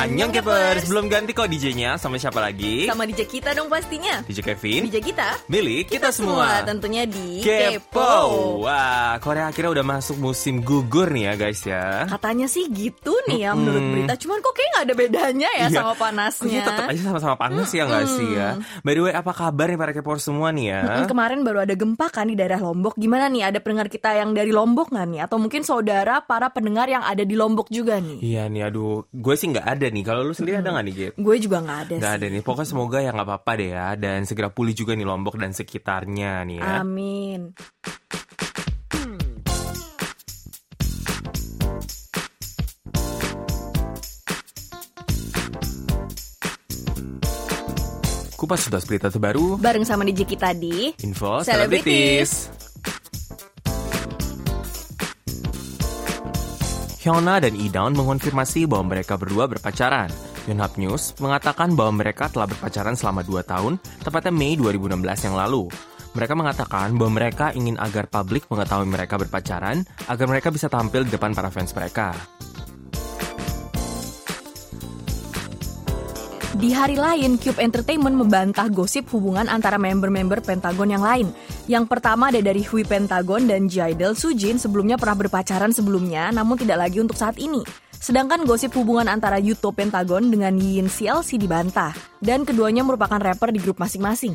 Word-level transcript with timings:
Annyeong 0.00 0.32
Kepers, 0.32 0.88
belum 0.88 1.12
ganti 1.12 1.36
kok 1.36 1.44
DJ-nya 1.44 2.00
sama 2.00 2.16
siapa 2.16 2.40
lagi? 2.40 2.88
Sama 2.88 3.04
DJ 3.04 3.28
kita 3.28 3.52
dong 3.52 3.68
pastinya. 3.68 4.24
DJ 4.24 4.40
Kevin. 4.40 4.88
DJ 4.88 4.96
kita. 5.04 5.28
Milik 5.44 5.92
kita, 5.92 6.08
semua. 6.08 6.64
Tentunya 6.64 7.04
di 7.04 7.44
Kepo. 7.44 8.64
Wah, 8.64 9.20
Korea 9.20 9.52
akhirnya 9.52 9.76
udah 9.76 9.84
masuk 9.84 10.16
musim 10.16 10.64
gugur 10.64 11.12
nih 11.12 11.28
ya 11.28 11.32
guys 11.36 11.60
ya. 11.62 12.08
Katanya 12.08 12.48
sih 12.48 12.72
gitu 12.72 13.12
nih 13.28 13.44
ya 13.44 13.52
menurut 13.52 13.84
berita. 13.92 14.16
Cuman 14.16 14.40
kok 14.40 14.56
kayak 14.56 14.68
nggak 14.72 14.84
ada 14.88 14.94
bedanya 14.96 15.50
ya 15.52 15.66
Iya. 15.68 15.78
sama 15.84 15.92
panasnya. 15.92 16.48
Kayaknya 16.48 16.64
tetap 16.64 16.84
aja 16.88 17.02
sama-sama 17.04 17.36
panas 17.36 17.68
ya 17.68 17.82
nggak 17.84 18.06
sih 18.08 18.28
ya? 18.32 18.48
By 18.80 18.92
the 18.96 19.02
way, 19.04 19.12
apa 19.12 19.32
kabar 19.36 19.66
nih 19.68 19.76
para 19.76 19.92
Kepor 19.92 20.16
semua 20.16 20.48
nih 20.48 20.66
ya? 20.72 20.80
Mm, 20.80 21.12
Kemarin 21.12 21.40
baru 21.44 21.58
ada 21.68 21.74
gempa 21.76 22.08
kan 22.08 22.24
di 22.24 22.40
daerah 22.40 22.56
Lombok. 22.56 22.96
Gimana 22.96 23.28
nih? 23.28 23.52
Ada 23.52 23.60
pendengar 23.60 23.92
kita 23.92 24.16
yang 24.16 24.32
dari 24.32 24.48
Lombok 24.48 24.96
nggak 24.96 25.06
nih? 25.12 25.20
Atau 25.28 25.36
mungkin 25.36 25.60
saudara 25.60 26.24
para 26.24 26.48
pendengar 26.48 26.88
yang 26.88 27.04
ada 27.04 27.20
di 27.20 27.36
Lombok 27.36 27.68
juga 27.68 28.00
nih? 28.00 28.16
Iya 28.24 28.48
nih, 28.48 28.72
aduh, 28.72 29.04
gue 29.12 29.34
sih 29.36 29.52
nggak 29.52 29.68
ada 29.68 29.89
nih. 29.90 30.04
Kalau 30.06 30.22
lu 30.22 30.32
sendiri 30.32 30.62
ada 30.62 30.70
nggak 30.70 30.84
nih, 30.86 30.94
Git? 30.94 31.12
Gue 31.18 31.36
juga 31.42 31.58
nggak 31.60 31.78
ada 31.84 31.94
Nggak 31.98 32.14
ada 32.16 32.26
nih. 32.30 32.42
Pokoknya 32.46 32.68
semoga 32.70 32.98
ya 33.02 33.10
nggak 33.10 33.28
apa-apa 33.28 33.52
deh 33.58 33.70
ya, 33.74 33.88
dan 33.98 34.22
segera 34.24 34.48
pulih 34.48 34.72
juga 34.72 34.94
nih 34.94 35.06
Lombok 35.06 35.36
dan 35.36 35.50
sekitarnya 35.50 36.46
nih 36.46 36.56
ya. 36.62 36.80
Amin. 36.80 37.52
Kupas 48.40 48.64
sudah 48.64 48.80
berita 48.88 49.12
terbaru. 49.12 49.60
Bareng 49.60 49.84
sama 49.84 50.00
DJ 50.00 50.24
kita 50.24 50.56
di 50.56 50.96
Info 51.04 51.44
Celebrities. 51.44 52.48
Hyuna 57.00 57.40
dan 57.40 57.56
Idaun 57.56 57.96
mengonfirmasi 57.96 58.68
bahwa 58.68 58.92
mereka 58.92 59.16
berdua 59.16 59.48
berpacaran. 59.48 60.12
Yonhap 60.44 60.76
News 60.76 61.16
mengatakan 61.16 61.72
bahwa 61.72 62.04
mereka 62.04 62.28
telah 62.28 62.44
berpacaran 62.44 62.92
selama 62.92 63.24
2 63.24 63.40
tahun, 63.40 63.80
tepatnya 64.04 64.28
Mei 64.28 64.52
2016 64.60 65.32
yang 65.32 65.32
lalu. 65.32 65.64
Mereka 66.12 66.36
mengatakan 66.36 66.92
bahwa 67.00 67.16
mereka 67.16 67.56
ingin 67.56 67.80
agar 67.80 68.04
publik 68.04 68.44
mengetahui 68.52 68.84
mereka 68.84 69.16
berpacaran, 69.16 69.80
agar 70.12 70.26
mereka 70.28 70.52
bisa 70.52 70.68
tampil 70.68 71.08
di 71.08 71.16
depan 71.16 71.32
para 71.32 71.48
fans 71.48 71.72
mereka. 71.72 72.12
Di 76.60 76.76
hari 76.76 77.00
lain, 77.00 77.40
Cube 77.40 77.64
Entertainment 77.64 78.12
membantah 78.12 78.68
gosip 78.68 79.08
hubungan 79.16 79.48
antara 79.48 79.80
member-member 79.80 80.44
Pentagon 80.44 80.92
yang 80.92 81.00
lain. 81.00 81.32
Yang 81.70 81.86
pertama 81.86 82.34
ada 82.34 82.42
dari 82.42 82.66
Hui 82.66 82.82
Pentagon 82.82 83.46
dan 83.46 83.70
Jaidel 83.70 84.18
Sujin 84.18 84.58
sebelumnya 84.58 84.98
pernah 84.98 85.14
berpacaran 85.14 85.70
sebelumnya, 85.70 86.34
namun 86.34 86.58
tidak 86.58 86.82
lagi 86.82 86.98
untuk 86.98 87.14
saat 87.14 87.38
ini. 87.38 87.62
Sedangkan 87.94 88.42
gosip 88.42 88.74
hubungan 88.74 89.06
antara 89.06 89.38
Yuto 89.38 89.70
Pentagon 89.70 90.34
dengan 90.34 90.58
Yin 90.58 90.90
CLC 90.90 91.38
dibantah, 91.38 91.94
dan 92.18 92.42
keduanya 92.42 92.82
merupakan 92.82 93.22
rapper 93.22 93.54
di 93.54 93.62
grup 93.62 93.78
masing-masing. 93.78 94.34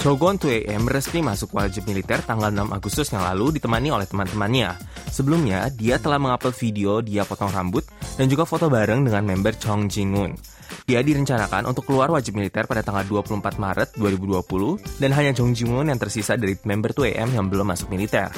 Chogon 0.00 0.40
2AM 0.40 0.88
resmi 0.88 1.20
masuk 1.20 1.52
wajib 1.52 1.84
militer 1.84 2.24
tanggal 2.24 2.48
6 2.48 2.64
Agustus 2.72 3.12
yang 3.12 3.28
lalu 3.28 3.60
ditemani 3.60 3.92
oleh 3.92 4.08
teman-temannya. 4.08 4.72
Sebelumnya, 5.12 5.68
dia 5.68 6.00
telah 6.00 6.16
mengupload 6.16 6.56
video 6.56 7.04
dia 7.04 7.28
potong 7.28 7.52
rambut 7.52 7.84
dan 8.16 8.24
juga 8.24 8.48
foto 8.48 8.72
bareng 8.72 9.04
dengan 9.04 9.20
member 9.28 9.52
Chong 9.60 9.92
Jin-woon. 9.92 10.57
Dia 10.88 11.04
direncanakan 11.04 11.68
untuk 11.68 11.84
keluar 11.84 12.08
wajib 12.08 12.40
militer 12.40 12.64
pada 12.64 12.80
tanggal 12.80 13.04
24 13.04 13.60
Maret 13.60 14.00
2020 14.00 14.80
dan 14.96 15.10
hanya 15.12 15.36
Chong 15.36 15.52
Jin-woon 15.52 15.92
yang 15.92 16.00
tersisa 16.00 16.32
dari 16.40 16.56
member 16.64 16.96
2AM 16.96 17.28
yang 17.36 17.44
belum 17.52 17.68
masuk 17.68 17.92
militer. 17.92 18.32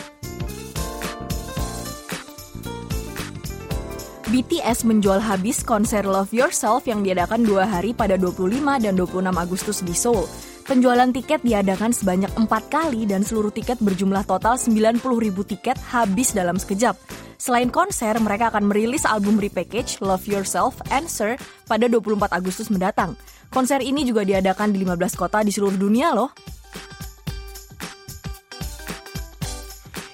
BTS 4.34 4.82
menjual 4.82 5.22
habis 5.22 5.62
konser 5.62 6.02
Love 6.02 6.34
Yourself 6.34 6.90
yang 6.90 7.06
diadakan 7.06 7.46
dua 7.46 7.70
hari 7.70 7.94
pada 7.94 8.18
25 8.18 8.82
dan 8.82 8.98
26 8.98 9.30
Agustus 9.30 9.78
di 9.86 9.94
Seoul. 9.94 10.49
Penjualan 10.70 11.10
tiket 11.10 11.42
diadakan 11.42 11.90
sebanyak 11.90 12.30
empat 12.38 12.70
kali 12.70 13.02
dan 13.02 13.26
seluruh 13.26 13.50
tiket 13.50 13.82
berjumlah 13.82 14.22
total 14.22 14.54
90 14.54 15.02
ribu 15.02 15.42
tiket 15.42 15.74
habis 15.90 16.30
dalam 16.30 16.62
sekejap. 16.62 16.94
Selain 17.42 17.66
konser, 17.74 18.14
mereka 18.22 18.54
akan 18.54 18.70
merilis 18.70 19.02
album 19.02 19.42
repackage 19.42 19.98
Love 19.98 20.30
Yourself 20.30 20.78
Answer 20.94 21.34
pada 21.66 21.90
24 21.90 22.30
Agustus 22.30 22.70
mendatang. 22.70 23.18
Konser 23.50 23.82
ini 23.82 24.06
juga 24.06 24.22
diadakan 24.22 24.70
di 24.70 24.86
15 24.86 25.18
kota 25.18 25.42
di 25.42 25.50
seluruh 25.50 25.74
dunia 25.74 26.14
loh. 26.14 26.30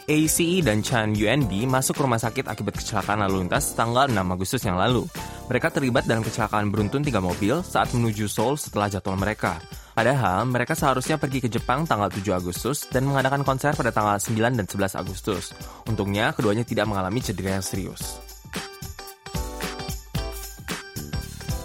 ACE 0.07 0.63
dan 0.63 0.87
Chan 0.87 1.19
UNB 1.19 1.67
masuk 1.67 1.99
rumah 1.99 2.23
sakit 2.23 2.47
akibat 2.47 2.79
kecelakaan 2.79 3.27
lalu 3.27 3.43
lintas 3.43 3.75
tanggal 3.75 4.07
6 4.07 4.15
Agustus 4.15 4.63
yang 4.63 4.79
lalu. 4.79 5.03
Mereka 5.51 5.75
terlibat 5.75 6.07
dalam 6.07 6.23
kecelakaan 6.23 6.71
beruntun 6.71 7.03
tiga 7.03 7.19
mobil 7.19 7.59
saat 7.67 7.91
menuju 7.91 8.31
Seoul 8.31 8.55
setelah 8.55 8.87
jadwal 8.87 9.19
mereka. 9.19 9.59
Padahal 9.99 10.47
mereka 10.47 10.79
seharusnya 10.79 11.19
pergi 11.19 11.43
ke 11.43 11.49
Jepang 11.51 11.91
tanggal 11.91 12.07
7 12.07 12.23
Agustus 12.39 12.87
dan 12.87 13.03
mengadakan 13.03 13.43
konser 13.43 13.75
pada 13.75 13.91
tanggal 13.91 14.23
9 14.23 14.55
dan 14.55 14.67
11 14.71 14.95
Agustus. 14.95 15.51
Untungnya 15.91 16.31
keduanya 16.31 16.63
tidak 16.63 16.87
mengalami 16.87 17.19
cedera 17.19 17.59
yang 17.59 17.67
serius. 17.67 18.26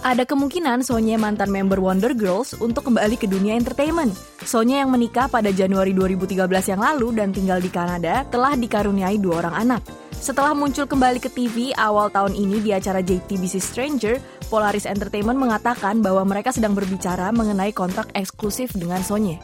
Ada 0.02 0.26
kemungkinan 0.26 0.82
Sonya 0.82 1.14
mantan 1.14 1.54
member 1.54 1.78
Wonder 1.78 2.10
Girls 2.10 2.58
untuk 2.58 2.90
kembali 2.90 3.14
ke 3.14 3.30
dunia 3.30 3.54
entertainment. 3.54 4.10
Sonya 4.42 4.82
yang 4.82 4.90
menikah 4.90 5.30
pada 5.30 5.54
Januari 5.54 5.94
2013 5.94 6.42
yang 6.74 6.82
lalu 6.82 7.22
dan 7.22 7.30
tinggal 7.30 7.62
di 7.62 7.70
Kanada 7.70 8.26
telah 8.26 8.58
dikaruniai 8.58 9.22
dua 9.22 9.46
orang 9.46 9.54
anak. 9.54 9.86
Setelah 10.18 10.58
muncul 10.58 10.90
kembali 10.90 11.22
ke 11.22 11.30
TV 11.30 11.70
awal 11.78 12.10
tahun 12.10 12.34
ini 12.34 12.58
di 12.58 12.74
acara 12.74 12.98
JTBC 12.98 13.62
Stranger, 13.62 14.18
Polaris 14.50 14.90
Entertainment 14.90 15.38
mengatakan 15.38 16.02
bahwa 16.02 16.26
mereka 16.26 16.50
sedang 16.50 16.74
berbicara 16.74 17.30
mengenai 17.30 17.70
kontrak 17.70 18.10
eksklusif 18.18 18.74
dengan 18.74 19.06
Sonya. 19.06 19.38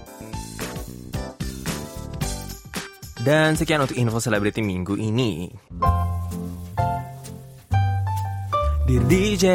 Dan 3.22 3.54
sekian 3.54 3.86
untuk 3.86 3.94
info 3.94 4.18
selebriti 4.18 4.58
minggu 4.58 4.98
ini. 4.98 5.54
Dear 8.88 9.04
DJ, 9.04 9.46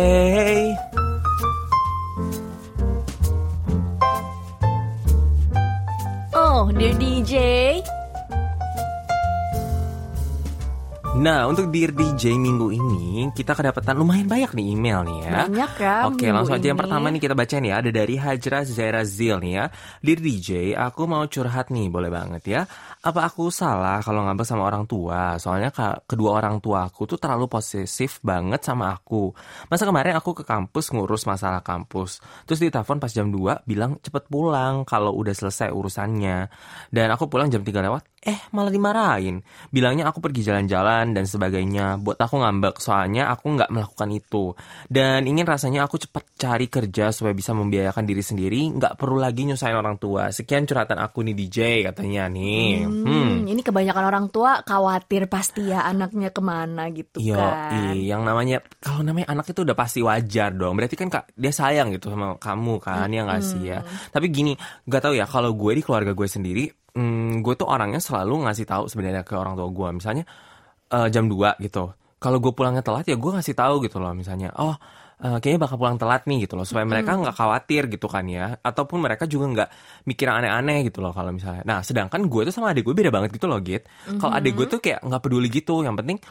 Oh, 6.55 6.71
dear 6.71 6.93
DJ, 6.93 7.81
Nah, 11.13 11.45
untuk 11.45 11.69
Dear 11.69 11.93
DJ 11.93 12.41
minggu 12.41 12.73
ini, 12.73 13.29
kita 13.37 13.53
kedapatan 13.53 14.01
lumayan 14.01 14.25
banyak 14.25 14.57
nih 14.57 14.65
email 14.73 15.05
nih 15.05 15.17
ya. 15.21 15.45
Banyak 15.45 15.71
ya 15.77 15.95
Oke, 16.09 16.25
langsung 16.33 16.57
aja 16.57 16.73
yang 16.73 16.73
ini. 16.73 16.83
pertama 16.89 17.05
nih 17.13 17.21
kita 17.21 17.35
baca 17.37 17.55
nih 17.61 17.69
ya. 17.69 17.75
Ada 17.85 17.89
dari 17.93 18.15
Hajra 18.17 18.59
Zaira 18.65 19.05
Zil 19.05 19.37
nih 19.37 19.53
ya. 19.53 19.65
Dear 20.01 20.19
DJ, 20.25 20.73
aku 20.73 21.05
mau 21.05 21.21
curhat 21.29 21.69
nih, 21.69 21.93
boleh 21.93 22.09
banget 22.09 22.43
ya. 22.49 22.61
Apa 23.05 23.29
aku 23.29 23.53
salah 23.53 24.01
kalau 24.01 24.25
ngambek 24.25 24.41
sama 24.41 24.65
orang 24.65 24.89
tua? 24.89 25.37
Soalnya 25.37 25.69
kedua 26.01 26.41
orang 26.41 26.57
tua 26.57 26.89
aku 26.89 27.05
tuh 27.05 27.21
terlalu 27.21 27.45
posesif 27.45 28.17
banget 28.25 28.65
sama 28.65 28.97
aku. 28.97 29.29
Masa 29.69 29.85
kemarin 29.85 30.17
aku 30.17 30.33
ke 30.33 30.41
kampus 30.41 30.89
ngurus 30.97 31.29
masalah 31.29 31.61
kampus. 31.61 32.25
Terus 32.49 32.57
ditelepon 32.57 32.97
pas 32.97 33.13
jam 33.13 33.29
2 33.29 33.69
bilang 33.69 34.01
cepet 34.01 34.25
pulang 34.33 34.81
kalau 34.81 35.13
udah 35.13 35.35
selesai 35.37 35.69
urusannya. 35.69 36.49
Dan 36.89 37.13
aku 37.13 37.29
pulang 37.29 37.53
jam 37.53 37.61
3 37.61 37.85
lewat, 37.85 38.01
eh 38.25 38.39
malah 38.49 38.73
dimarahin. 38.73 39.45
Bilangnya 39.69 40.09
aku 40.09 40.17
pergi 40.17 40.41
jalan-jalan 40.47 41.02
dan 41.11 41.27
sebagainya. 41.27 41.99
Buat 41.99 42.23
aku 42.23 42.39
ngambek 42.39 42.79
soalnya 42.79 43.27
aku 43.27 43.59
nggak 43.59 43.67
melakukan 43.67 44.09
itu. 44.15 44.55
Dan 44.87 45.27
ingin 45.27 45.43
rasanya 45.43 45.83
aku 45.83 45.99
cepat 45.99 46.23
cari 46.39 46.71
kerja 46.71 47.11
supaya 47.11 47.35
bisa 47.35 47.51
membiayakan 47.51 48.07
diri 48.07 48.23
sendiri, 48.23 48.71
nggak 48.79 48.95
perlu 48.95 49.19
lagi 49.19 49.43
nyusahin 49.43 49.75
orang 49.75 49.99
tua. 49.99 50.31
Sekian 50.31 50.63
curhatan 50.63 51.03
aku 51.03 51.19
nih 51.27 51.35
DJ 51.35 51.83
katanya 51.91 52.31
nih. 52.31 52.87
Hmm, 52.87 53.43
ini 53.43 53.59
kebanyakan 53.59 54.03
orang 54.07 54.25
tua 54.31 54.63
khawatir 54.63 55.27
pasti 55.27 55.67
ya 55.67 55.83
anaknya 55.83 56.31
ke 56.31 56.39
mana 56.39 56.87
gitu 56.95 57.19
Yo, 57.19 57.35
kan. 57.35 57.91
yang 57.99 58.23
namanya 58.23 58.63
kalau 58.79 59.03
namanya 59.03 59.27
anak 59.33 59.51
itu 59.51 59.67
udah 59.67 59.75
pasti 59.75 59.99
wajar 59.99 60.55
dong. 60.55 60.79
Berarti 60.79 60.95
kan 60.95 61.11
kak 61.11 61.35
dia 61.35 61.51
sayang 61.51 61.91
gitu 61.91 62.13
sama 62.13 62.39
kamu 62.39 62.79
kan, 62.79 63.11
ya 63.11 63.27
nggak 63.27 63.41
sih 63.43 63.61
ya. 63.67 63.81
Tapi 64.13 64.29
gini, 64.29 64.53
nggak 64.85 65.01
tahu 65.01 65.13
ya 65.17 65.25
kalau 65.25 65.51
gue 65.51 65.71
di 65.73 65.81
keluarga 65.81 66.13
gue 66.13 66.27
sendiri, 66.29 66.69
hmm, 66.93 67.41
gue 67.41 67.53
tuh 67.57 67.67
orangnya 67.67 67.99
selalu 67.99 68.45
ngasih 68.45 68.65
tahu 68.69 68.85
sebenarnya 68.85 69.25
ke 69.25 69.33
orang 69.33 69.57
tua 69.57 69.67
gue. 69.67 69.89
Misalnya 69.97 70.23
eh, 70.93 71.07
jam 71.09 71.25
2 71.25 71.57
gitu. 71.59 71.97
Kalau 72.21 72.37
gue 72.39 72.53
pulangnya 72.55 72.85
telat 72.85 73.03
ya 73.09 73.17
gue 73.19 73.31
ngasih 73.33 73.57
tahu 73.57 73.83
gitu 73.83 73.97
loh. 73.99 74.13
Misalnya, 74.15 74.53
oh 74.55 74.77
eh, 75.19 75.37
kayaknya 75.41 75.59
bakal 75.67 75.75
pulang 75.81 75.97
telat 75.97 76.23
nih 76.29 76.47
gitu 76.47 76.55
loh 76.55 76.63
supaya 76.63 76.85
mereka 76.87 77.17
nggak 77.17 77.35
khawatir 77.35 77.89
gitu 77.89 78.07
kan 78.07 78.23
ya. 78.29 78.55
Ataupun 78.61 79.01
mereka 79.01 79.27
juga 79.27 79.45
nggak 79.51 79.69
mikir 80.07 80.27
aneh-aneh 80.29 80.87
gitu 80.87 81.01
loh 81.03 81.11
kalau 81.11 81.33
misalnya. 81.33 81.65
Nah 81.65 81.81
sedangkan 81.83 82.29
gue 82.29 82.41
tuh 82.47 82.53
sama 82.53 82.71
adik 82.71 82.85
gue 82.85 82.95
beda 82.95 83.11
banget 83.11 83.35
gitu 83.35 83.49
loh 83.49 83.59
git. 83.59 83.89
Kalau 84.07 84.31
adik 84.31 84.53
gue 84.55 84.67
tuh 84.69 84.79
kayak 84.79 85.03
nggak 85.03 85.21
peduli 85.21 85.49
gitu 85.51 85.81
yang 85.83 85.97
penting 85.97 86.21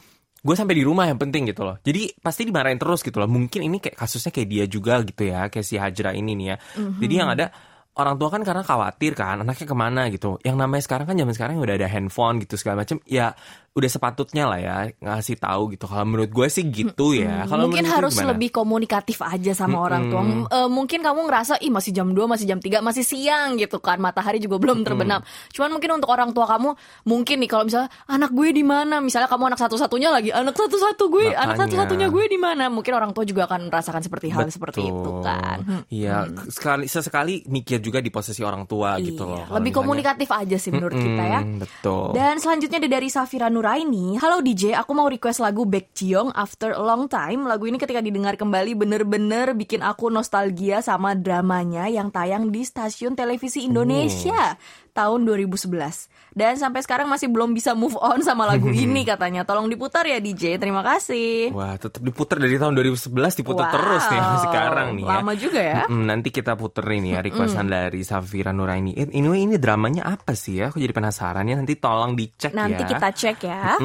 gue 0.43 0.59
sampai 0.59 0.75
di 0.75 0.83
rumah 0.83 1.07
yang 1.07 1.23
penting 1.23 1.47
gitu 1.47 1.63
loh. 1.63 1.79
Jadi 1.87 2.19
pasti 2.19 2.43
dimarahin 2.43 2.75
terus 2.75 3.07
gitu 3.07 3.23
loh. 3.23 3.31
Mungkin 3.31 3.63
ini 3.63 3.79
kayak 3.79 3.95
kasusnya 3.95 4.35
kayak 4.35 4.49
dia 4.51 4.65
juga 4.67 4.99
gitu 5.07 5.23
ya 5.31 5.47
kayak 5.47 5.67
si 5.67 5.79
Hajra 5.79 6.11
ini 6.19 6.35
nih 6.35 6.47
ya. 6.51 6.57
Jadi 6.99 7.15
yang 7.15 7.31
ada 7.31 7.47
orang 7.93 8.17
tua 8.17 8.29
kan 8.33 8.41
karena 8.41 8.65
khawatir 8.65 9.13
kan 9.13 9.45
anaknya 9.45 9.67
ke 9.69 9.77
mana 9.77 10.09
gitu. 10.09 10.41
Yang 10.41 10.57
namanya 10.57 10.83
sekarang 10.85 11.07
kan 11.13 11.17
zaman 11.17 11.35
sekarang 11.37 11.55
udah 11.61 11.77
ada 11.77 11.89
handphone 11.89 12.41
gitu 12.41 12.57
segala 12.57 12.85
macam. 12.85 12.97
Ya 13.05 13.37
udah 13.73 13.89
sepatutnya 13.89 14.45
lah 14.49 14.61
ya 14.61 14.77
ngasih 15.01 15.41
tahu 15.41 15.73
gitu. 15.73 15.89
Kalau 15.89 16.05
menurut 16.05 16.29
gue 16.29 16.49
sih 16.49 16.65
gitu 16.69 17.17
ya. 17.17 17.49
Kalau 17.49 17.69
mungkin 17.69 17.89
harus 17.89 18.17
gimana? 18.17 18.37
lebih 18.37 18.49
komunikatif 18.53 19.25
aja 19.25 19.53
sama 19.57 19.81
orang 19.81 20.13
tua. 20.13 20.21
M- 20.21 20.49
eh, 20.49 20.69
mungkin 20.69 21.01
kamu 21.01 21.21
ngerasa 21.29 21.57
ih 21.61 21.73
masih 21.73 21.93
jam 21.97 22.13
2, 22.13 22.21
masih 22.29 22.45
jam 22.49 22.61
3, 22.61 22.85
masih 22.85 23.05
siang 23.05 23.57
gitu 23.57 23.81
kan. 23.81 23.97
Matahari 24.01 24.41
juga 24.41 24.61
belum 24.61 24.85
terbenam. 24.85 25.25
Cuman 25.53 25.73
mungkin 25.77 25.97
untuk 25.97 26.13
orang 26.13 26.37
tua 26.37 26.45
kamu 26.49 26.77
mungkin 27.09 27.37
nih 27.45 27.49
kalau 27.49 27.65
misalnya 27.69 27.89
anak 28.09 28.31
gue 28.33 28.49
di 28.53 28.65
mana? 28.65 29.01
Misalnya 29.01 29.29
kamu 29.29 29.53
anak 29.53 29.61
satu-satunya 29.61 30.09
lagi, 30.13 30.31
anak 30.33 30.53
satu-satu 30.57 31.05
gue, 31.13 31.33
anak 31.33 31.57
Makanya. 31.57 31.61
satu-satunya 31.65 32.07
gue 32.13 32.25
di 32.29 32.39
mana? 32.41 32.69
Mungkin 32.69 32.93
orang 32.93 33.13
tua 33.17 33.25
juga 33.25 33.49
akan 33.49 33.73
merasakan 33.73 34.01
seperti 34.05 34.33
hal 34.33 34.49
seperti 34.53 34.85
itu 34.85 35.01
Betul. 35.01 35.25
kan. 35.25 35.59
Hmm. 35.65 35.83
Iya, 35.89 36.29
sekali 36.53 36.85
sesekali 36.89 37.45
mikir 37.49 37.81
juga 37.83 37.99
di 37.99 38.09
posisi 38.09 38.47
orang 38.47 38.65
tua 38.65 38.95
gitu 39.03 39.27
loh. 39.27 39.43
Iya, 39.43 39.59
lebih 39.59 39.75
misalnya- 39.75 39.75
komunikatif 39.83 40.29
aja 40.31 40.57
sih 40.57 40.71
menurut 40.71 40.95
kita 40.95 41.25
ya. 41.27 41.41
Betul. 41.43 42.07
Dan 42.15 42.35
selanjutnya 42.39 42.79
ada 42.79 42.91
dari 42.95 43.09
Safira 43.11 43.51
Nuraini. 43.51 44.15
Halo 44.17 44.39
DJ, 44.39 44.79
aku 44.79 44.95
mau 44.95 45.11
request 45.11 45.43
lagu 45.43 45.67
Baek 45.67 45.91
Jiyoung 45.93 46.31
After 46.31 46.73
a 46.73 46.81
Long 46.81 47.11
Time. 47.11 47.45
Lagu 47.45 47.67
ini 47.67 47.77
ketika 47.77 47.99
didengar 47.99 48.39
kembali 48.39 48.79
bener-bener 48.79 49.53
bikin 49.53 49.83
aku 49.83 50.07
nostalgia 50.09 50.79
sama 50.79 51.19
dramanya 51.19 51.91
yang 51.91 52.09
tayang 52.09 52.49
di 52.49 52.63
stasiun 52.63 53.19
televisi 53.19 53.67
Indonesia 53.67 54.55
tahun 54.93 55.25
2011. 55.25 56.09
Dan 56.33 56.57
sampai 56.57 56.81
sekarang 56.81 57.09
masih 57.09 57.29
belum 57.29 57.53
bisa 57.53 57.77
move 57.77 57.97
on 58.01 58.25
sama 58.25 58.49
lagu 58.49 58.73
ini 58.85 59.05
katanya. 59.05 59.45
Tolong 59.45 59.69
diputar 59.69 60.05
ya 60.05 60.17
DJ. 60.17 60.57
Terima 60.57 60.81
kasih. 60.81 61.53
Wah, 61.53 61.77
tetap 61.77 62.01
diputer 62.01 62.41
dari 62.41 62.57
tahun 62.57 62.73
2011 62.77 63.13
diputer 63.41 63.65
Wow, 63.69 63.75
terus 63.77 64.05
nih 64.09 64.21
sekarang 64.49 64.89
nih 64.97 65.05
ya. 65.05 65.13
Lama 65.21 65.33
juga 65.37 65.61
ya. 65.61 65.83
Mm, 65.89 66.05
nanti 66.09 66.29
kita 66.33 66.57
puterin 66.57 67.05
ya 67.05 67.21
requestan 67.21 67.69
dari 67.69 68.01
Safira 68.01 68.53
Nuraini. 68.53 68.97
Eh, 68.97 69.09
Ini 69.13 69.29
ini 69.29 69.57
dramanya 69.61 70.09
apa 70.09 70.33
sih 70.33 70.61
ya? 70.61 70.73
Aku 70.73 70.81
jadi 70.81 70.93
penasaran 70.93 71.45
ya. 71.45 71.55
Nanti 71.57 71.77
tolong 71.77 72.17
dicek 72.17 72.53
ya. 72.53 72.57
Nanti 72.57 72.83
kita 72.85 73.09
cek 73.13 73.39
ya. 73.45 73.77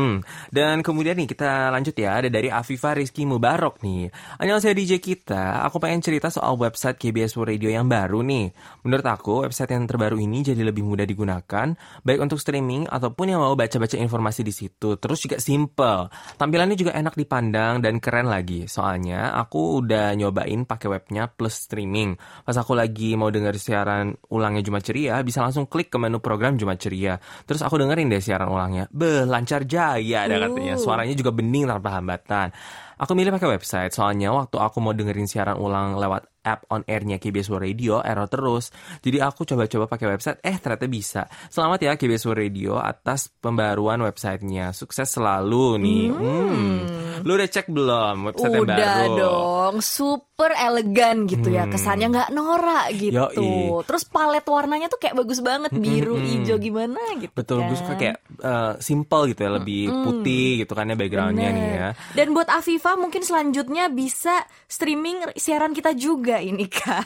Dan 0.48 0.80
kemudian 0.82 1.20
nih 1.20 1.28
kita 1.28 1.70
lanjut 1.70 1.94
ya 1.94 2.24
ada 2.24 2.30
dari 2.32 2.48
Afifa 2.48 2.96
Rizky 2.96 3.28
Mubarok 3.28 3.84
nih. 3.84 4.08
Annyeonghaseyo 4.40 4.74
DJ 4.74 5.04
kita, 5.04 5.62
aku 5.68 5.78
pengen 5.78 6.00
cerita 6.00 6.32
soal 6.32 6.56
website 6.56 6.96
KBS 6.98 7.36
World 7.36 7.54
Radio 7.54 7.70
yang 7.70 7.86
baru 7.86 8.24
nih. 8.24 8.50
Menurut 8.88 9.06
aku 9.06 9.44
website 9.44 9.76
yang 9.76 9.86
terbaru 9.86 10.18
ini 10.18 10.42
jadi 10.42 10.64
lebih 10.64 10.82
mudah 10.82 10.97
digunakan 11.04 11.76
baik 12.02 12.20
untuk 12.24 12.40
streaming 12.40 12.88
ataupun 12.88 13.36
yang 13.36 13.44
mau 13.44 13.54
baca-baca 13.54 14.00
informasi 14.00 14.42
di 14.42 14.54
situ. 14.56 14.96
Terus 14.98 15.20
juga 15.20 15.38
simple. 15.38 16.10
Tampilannya 16.40 16.80
juga 16.80 16.96
enak 16.96 17.14
dipandang 17.14 17.84
dan 17.84 18.00
keren 18.00 18.32
lagi. 18.32 18.66
Soalnya 18.66 19.36
aku 19.36 19.84
udah 19.84 20.16
nyobain 20.16 20.64
pakai 20.64 20.88
webnya 20.88 21.28
plus 21.28 21.68
streaming. 21.68 22.16
Pas 22.48 22.56
aku 22.56 22.74
lagi 22.74 23.14
mau 23.20 23.28
denger 23.28 23.60
siaran 23.60 24.16
ulangnya 24.32 24.64
Jumat 24.64 24.82
Ceria, 24.88 25.20
bisa 25.22 25.44
langsung 25.44 25.68
klik 25.68 25.92
ke 25.92 25.98
menu 26.00 26.24
program 26.24 26.56
Jumat 26.56 26.80
Ceria. 26.80 27.20
Terus 27.44 27.60
aku 27.60 27.78
dengerin 27.78 28.08
deh 28.08 28.24
siaran 28.24 28.48
ulangnya. 28.48 28.88
Beh, 28.90 29.28
lancar 29.28 29.68
jaya 29.68 30.26
ada 30.26 30.40
katanya. 30.48 30.80
Suaranya 30.80 31.14
juga 31.14 31.36
bening 31.36 31.68
tanpa 31.68 32.00
hambatan. 32.00 32.50
Aku 32.98 33.14
milih 33.14 33.30
pakai 33.30 33.54
website, 33.54 33.94
soalnya 33.94 34.34
waktu 34.34 34.58
aku 34.58 34.82
mau 34.82 34.90
dengerin 34.90 35.30
siaran 35.30 35.62
ulang 35.62 36.02
lewat 36.02 36.37
app 36.48 36.64
on 36.72 36.88
airnya 36.88 37.20
KBS 37.20 37.52
World 37.52 37.68
Radio, 37.68 38.00
error 38.00 38.26
terus. 38.26 38.72
Jadi 39.04 39.20
aku 39.20 39.44
coba-coba 39.44 39.86
pakai 39.86 40.08
website, 40.10 40.40
eh 40.40 40.56
ternyata 40.56 40.88
bisa. 40.88 41.22
Selamat 41.52 41.80
ya 41.82 41.92
KBS 41.94 42.24
World 42.24 42.40
Radio 42.40 42.80
atas 42.80 43.28
pembaruan 43.28 44.00
websitenya. 44.00 44.72
Sukses 44.72 45.12
selalu 45.12 45.76
nih. 45.78 46.06
Hmm. 46.08 46.78
Lu 47.22 47.34
udah 47.34 47.50
cek 47.50 47.68
belum 47.68 48.32
website 48.32 48.54
yang 48.54 48.64
Udah 48.64 48.78
baru? 48.78 49.18
dong, 49.18 49.76
super 49.82 50.54
elegan 50.54 51.26
gitu 51.26 51.50
ya, 51.50 51.66
Hmm. 51.66 51.74
kesannya 51.74 52.08
nggak 52.08 52.30
norak 52.32 52.86
gitu. 52.94 53.18
Yoi. 53.18 53.84
Terus 53.84 54.04
palet 54.06 54.46
warnanya 54.46 54.88
tuh 54.88 54.98
kayak 54.98 55.18
bagus 55.18 55.42
banget, 55.42 55.74
biru, 55.74 56.16
hijau 56.16 56.56
gimana 56.56 57.02
gitu. 57.18 57.34
Betul, 57.34 57.60
kan. 57.60 57.68
gue 57.68 57.78
suka 57.78 57.94
kayak 57.98 58.18
eh, 58.38 58.74
simple 58.80 59.34
gitu 59.34 59.42
ya, 59.42 59.52
lebih 59.52 59.82
putih 60.06 60.48
gitu 60.62 60.72
kan 60.72 60.86
ya 60.86 60.96
backgroundnya 60.96 61.50
nih 61.50 61.68
ya. 61.68 61.90
Dan 62.14 62.32
buat 62.32 62.48
Afifa 62.48 62.94
mungkin 62.94 63.26
selanjutnya 63.26 63.90
bisa 63.90 64.46
streaming 64.70 65.34
siaran 65.34 65.74
kita 65.74 65.98
juga 65.98 66.37
ini 66.40 66.66
kan. 66.68 67.04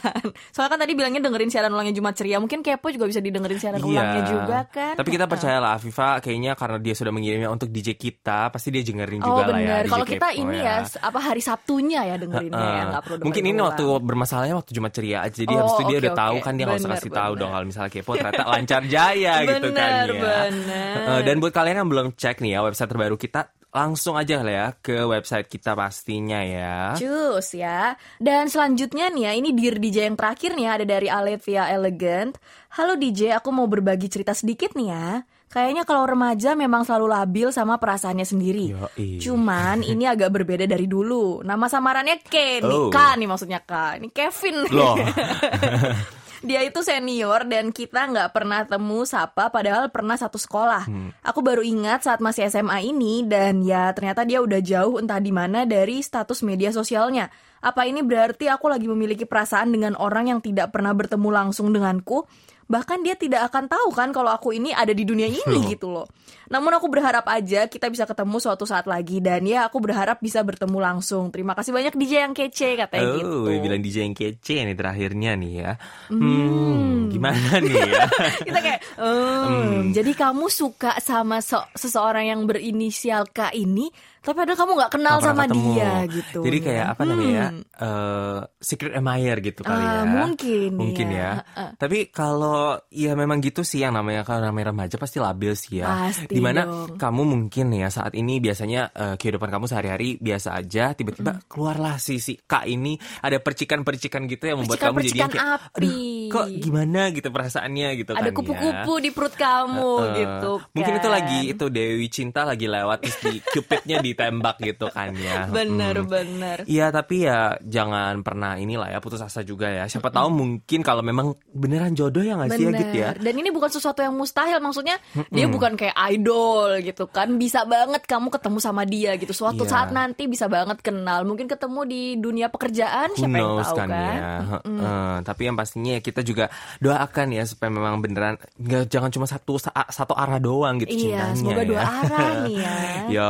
Soalnya 0.48 0.70
kan 0.70 0.80
tadi 0.80 0.92
bilangnya 0.92 1.20
dengerin 1.20 1.48
siaran 1.48 1.70
ulangnya 1.70 1.92
Jumat 1.92 2.14
Ceria, 2.14 2.36
mungkin 2.36 2.60
kepo 2.60 2.88
juga 2.88 3.04
bisa 3.04 3.18
didengerin 3.18 3.56
siaran 3.56 3.78
ulangnya 3.78 4.22
juga 4.24 4.58
kan. 4.66 4.92
Iya. 4.92 4.98
Tapi 4.98 5.08
kita 5.10 5.26
percayalah 5.26 5.70
Afifa 5.74 6.18
kayaknya 6.18 6.52
karena 6.52 6.78
dia 6.78 6.92
sudah 6.92 7.10
mengirimnya 7.10 7.48
untuk 7.48 7.68
DJ 7.68 7.94
kita, 7.94 8.48
pasti 8.48 8.68
dia 8.68 8.82
dengerin 8.82 9.20
Oh 9.20 9.26
juga 9.28 9.42
lah 9.46 9.58
ya. 9.58 9.66
bener, 9.74 9.84
kalau 9.86 10.04
kita 10.04 10.28
Kepo 10.28 10.40
ini 10.40 10.56
ya, 10.58 10.74
apa 10.82 11.18
hari 11.18 11.40
Sabtunya 11.40 12.00
ya 12.04 12.16
dengerinnya 12.16 12.58
ya, 12.58 12.84
perlu 12.98 13.16
dengerin 13.16 13.24
Mungkin 13.24 13.42
ini 13.42 13.52
ulang. 13.54 13.66
waktu 13.68 13.84
bermasalahnya 14.02 14.54
waktu 14.56 14.70
Jumat 14.72 14.92
ceria 14.92 15.18
aja. 15.20 15.34
Jadi 15.34 15.52
Oh, 15.52 15.58
habis 15.58 15.72
itu 15.72 15.82
dia 15.84 15.92
oke, 15.92 16.02
udah 16.02 16.14
tahu 16.14 16.34
oke. 16.34 16.42
kan 16.42 16.52
dia 16.52 16.64
nggak 16.64 16.76
usah 16.76 16.86
Bener, 16.86 16.98
kasih 16.98 17.10
tahu 17.12 17.30
bener. 17.30 17.40
dong 17.40 17.50
kalau 17.52 17.66
misalnya 17.66 17.90
kepo 17.90 18.10
ternyata 18.14 18.44
lancar 18.46 18.82
jaya 18.84 19.34
gitu 19.42 19.68
kan 19.70 19.90
Bener, 19.92 20.08
ya. 20.08 20.22
bener. 20.22 20.94
Heeh, 20.96 21.20
Dan 21.22 21.34
buat 21.38 21.52
kalian 21.52 21.76
yang 21.76 21.88
belum 21.88 22.06
cek 22.12 22.36
nih 22.38 22.50
ya 22.52 22.60
website 22.62 22.88
terbaru 22.88 23.16
kita 23.16 23.40
langsung 23.72 24.20
aja 24.20 24.44
lah 24.44 24.52
ya 24.52 24.66
ke 24.84 25.00
website 25.00 25.48
kita 25.48 25.72
pastinya 25.72 26.44
ya. 26.44 26.92
Cus 26.94 27.56
ya. 27.56 27.96
Dan 28.20 28.52
selanjutnya 28.52 29.08
nih 29.08 29.22
ya, 29.24 29.32
ini 29.32 29.50
Dear 29.56 29.80
DJ 29.80 30.12
yang 30.12 30.16
terakhir 30.20 30.52
nih 30.52 30.64
ya, 30.68 30.70
ada 30.76 30.86
dari 30.86 31.08
Alevia 31.08 31.72
Elegant. 31.72 32.36
Halo 32.76 33.00
DJ, 33.00 33.32
aku 33.32 33.48
mau 33.48 33.64
berbagi 33.64 34.12
cerita 34.12 34.36
sedikit 34.36 34.76
nih 34.76 34.88
ya. 34.92 35.08
Kayaknya 35.52 35.84
kalau 35.84 36.08
remaja 36.08 36.56
memang 36.56 36.80
selalu 36.80 37.12
labil 37.12 37.48
sama 37.52 37.76
perasaannya 37.76 38.24
sendiri. 38.24 38.72
Yoi. 38.72 39.20
Cuman 39.20 39.84
ini 39.92 40.04
agak 40.08 40.32
berbeda 40.32 40.64
dari 40.64 40.84
dulu. 40.88 41.40
Nama 41.40 41.66
samarannya 41.68 42.24
K 42.24 42.60
nih, 42.64 42.76
Oh. 42.76 42.88
K 42.92 42.96
nih 43.20 43.28
maksudnya 43.28 43.60
K. 43.64 44.00
Ini 44.00 44.08
Kevin. 44.12 44.56
Loh. 44.68 44.96
Dia 46.42 46.66
itu 46.66 46.82
senior 46.82 47.46
dan 47.46 47.70
kita 47.70 48.10
nggak 48.10 48.34
pernah 48.34 48.66
temu 48.66 49.06
sapa 49.06 49.46
padahal 49.48 49.94
pernah 49.94 50.18
satu 50.18 50.42
sekolah. 50.42 50.90
Hmm. 50.90 51.14
Aku 51.22 51.38
baru 51.38 51.62
ingat 51.62 52.02
saat 52.02 52.18
masih 52.18 52.50
SMA 52.50 52.90
ini 52.90 53.22
dan 53.22 53.62
ya 53.62 53.94
ternyata 53.94 54.26
dia 54.26 54.42
udah 54.42 54.58
jauh 54.58 54.98
entah 54.98 55.22
di 55.22 55.30
mana 55.30 55.62
dari 55.62 56.02
status 56.02 56.42
media 56.42 56.74
sosialnya. 56.74 57.30
Apa 57.62 57.86
ini 57.86 58.02
berarti 58.02 58.50
aku 58.50 58.66
lagi 58.66 58.90
memiliki 58.90 59.22
perasaan 59.22 59.70
dengan 59.70 59.94
orang 59.94 60.34
yang 60.34 60.40
tidak 60.42 60.74
pernah 60.74 60.90
bertemu 60.90 61.28
langsung 61.30 61.70
denganku? 61.70 62.26
Bahkan 62.66 63.06
dia 63.06 63.14
tidak 63.14 63.52
akan 63.52 63.70
tahu 63.70 63.94
kan 63.94 64.10
kalau 64.10 64.34
aku 64.34 64.50
ini 64.50 64.74
ada 64.74 64.90
di 64.90 65.06
dunia 65.06 65.30
ini 65.30 65.58
gitu 65.72 65.94
loh. 65.94 66.10
Namun 66.52 66.68
aku 66.70 66.86
berharap 66.86 67.24
aja 67.26 67.64
kita 67.64 67.88
bisa 67.88 68.04
ketemu 68.04 68.36
suatu 68.36 68.62
saat 68.62 68.84
lagi 68.84 69.18
dan 69.18 69.40
ya 69.42 69.64
aku 69.64 69.80
berharap 69.80 70.20
bisa 70.20 70.40
bertemu 70.40 70.76
langsung. 70.76 71.32
Terima 71.32 71.56
kasih 71.56 71.72
banyak 71.72 71.96
DJ 71.96 72.12
yang 72.22 72.34
kece 72.34 72.76
katanya 72.76 73.08
gitu. 73.16 73.38
Oh, 73.42 73.56
bilang 73.56 73.80
DJ 73.80 74.04
yang 74.04 74.12
kece 74.12 74.60
nih 74.62 74.76
terakhirnya 74.76 75.32
nih 75.34 75.52
ya. 75.58 75.72
Hmm, 76.06 77.08
gimana 77.08 77.56
nih 77.58 77.72
ya? 77.74 78.04
kita 78.46 78.58
kayak 78.60 78.80
"Hmm, 78.94 79.90
jadi 79.90 80.12
kamu 80.12 80.46
suka 80.46 81.00
sama 81.00 81.40
so- 81.40 81.64
seseorang 81.72 82.28
yang 82.28 82.44
berinisial 82.44 83.24
K 83.26 83.48
ini 83.54 83.88
tapi 84.22 84.38
padahal 84.38 84.54
kamu 84.54 84.72
nggak 84.78 84.92
kenal 84.92 85.16
pernah 85.18 85.26
sama 85.26 85.44
ketemu. 85.44 85.66
dia 85.74 85.92
gitu 86.06 86.40
Jadi 86.46 86.58
kayak 86.62 86.86
apa 86.94 87.02
namanya 87.02 87.26
ya? 87.34 87.46
Hmm. 87.48 87.62
eh, 87.74 88.40
secret 88.56 88.94
admirer 88.94 89.38
gitu 89.42 89.60
kali 89.60 89.82
Ah, 89.82 89.90
ya. 89.98 90.02
mungkin 90.06 90.70
Mungkin 90.72 91.06
ya. 91.10 91.18
ya. 91.18 91.30
Heeh. 91.42 91.70
Tapi 91.74 91.98
kalau 92.08 92.60
ya 92.88 93.12
memang 93.12 93.42
gitu 93.42 93.66
sih 93.66 93.82
yang 93.82 93.90
namanya 93.90 94.22
kalau 94.22 94.46
namanya 94.46 94.70
remaja 94.70 94.94
pasti 94.94 95.18
labil 95.18 95.58
sih 95.58 95.82
ya. 95.82 96.06
Pasti 96.06 96.38
Di 96.42 96.44
mana 96.44 96.62
dong. 96.64 96.98
kamu 96.98 97.22
mungkin 97.24 97.66
ya 97.70 97.86
saat 97.86 98.12
ini 98.12 98.36
biasanya 98.36 98.90
eh, 98.90 99.14
kehidupan 99.14 99.46
kamu 99.48 99.64
sehari-hari 99.64 100.18
biasa 100.18 100.54
aja, 100.54 100.90
tiba-tiba 100.90 101.38
keluarlah 101.46 101.96
si 101.96 102.18
si 102.18 102.34
Kak 102.36 102.66
ini 102.66 102.92
ada 103.20 103.38
percikan-percikan 103.38 104.26
gitu 104.26 104.44
yang 104.44 104.58
membuat 104.58 104.82
kamu 104.82 104.98
jadi 105.04 105.20
kayak 105.22 105.46
api. 105.70 105.78
"Aduh, 105.78 106.30
kok 106.32 106.46
gimana 106.58 107.00
gitu 107.10 107.28
perasaannya 107.28 107.88
gitu 107.96 108.10
ada 108.12 108.24
kan 108.24 108.34
kupu-kupu 108.34 108.92
ya. 108.92 109.00
di 109.00 109.10
perut 109.10 109.34
kamu 109.34 109.92
Eh, 109.94 110.10
gitu 110.18 110.52
Mungkin 110.72 110.92
itu 110.94 111.04
kan. 111.04 111.14
lagi 111.14 111.40
itu 111.46 111.64
Dewi 111.68 112.06
Cinta 112.08 112.40
lagi 112.42 112.66
lewat 112.66 112.98
terus 113.00 113.18
di 113.20 113.32
cupidnya 113.54 114.00
ditembak 114.00 114.56
gitu 114.58 114.88
kan 114.88 115.14
ya. 115.14 115.46
bener 115.46 115.94
Mm. 115.94 116.08
bener 116.08 116.58
Iya 116.64 116.88
tapi 116.88 117.22
ya 117.22 117.38
jangan 117.62 118.22
pernah 118.22 118.56
inilah 118.56 118.88
ya 118.88 118.98
putus 118.98 119.20
asa 119.20 119.42
juga 119.42 119.68
ya. 119.68 119.84
Siapa 119.84 120.08
tahu 120.08 120.32
mungkin 120.32 120.80
kalau 120.80 121.00
memang 121.00 121.36
beneran 121.46 121.92
jodoh 121.92 122.20
ya 122.20 122.34
nggak 122.34 122.50
sih 122.50 122.64
ya 122.64 122.72
gitu 122.72 122.96
ya. 122.98 123.10
Dan 123.14 123.34
ini 123.34 123.50
bukan 123.50 123.68
sesuatu 123.68 124.00
yang 124.00 124.14
mustahil, 124.14 124.56
maksudnya 124.56 124.96
dia 125.28 125.44
bukan 125.46 125.74
kayak 125.74 125.92
idol 126.10 126.31
gitu 126.78 127.04
kan. 127.06 127.34
Bisa 127.34 127.64
banget 127.64 128.02
kamu 128.02 128.28
ketemu 128.28 128.58
sama 128.58 128.82
dia 128.82 129.14
gitu. 129.14 129.32
Suatu 129.32 129.62
Iya. 129.62 129.70
saat 129.70 129.88
nanti 129.90 130.26
bisa 130.26 130.46
banget 130.46 130.80
kenal. 130.80 131.22
Mungkin 131.22 131.46
ketemu 131.46 131.80
di 131.84 132.02
dunia 132.16 132.46
pekerjaan, 132.46 133.12
Who 133.12 133.18
siapa 133.18 133.32
yang 133.32 133.48
knows 133.50 133.66
tahu 133.66 133.76
kan, 133.76 133.88
kan. 133.88 133.98
ya. 133.98 134.34
Heeh. 134.42 135.14
tapi 135.22 135.42
yang 135.44 135.54
pastinya 135.54 135.92
ya 135.92 136.00
kita 136.00 136.20
juga 136.20 136.50
doakan 136.78 137.28
ya 137.30 137.44
supaya 137.44 137.68
memang 137.68 137.98
beneran 137.98 138.34
nggak 138.54 138.86
jangan 138.86 139.08
cuma 139.08 139.24
satu 139.24 139.56
sa- 139.56 139.72
satu 139.88 140.12
arah 140.12 140.36
doang 140.36 140.76
gitu 140.76 140.92
Iya, 140.92 141.30
cintanya 141.30 141.36
semoga 141.36 141.62
ya. 141.62 141.68
dua 141.68 141.82
arah 141.82 142.28
nih 142.44 142.56
ya. 142.56 142.74
Yo, 143.08 143.28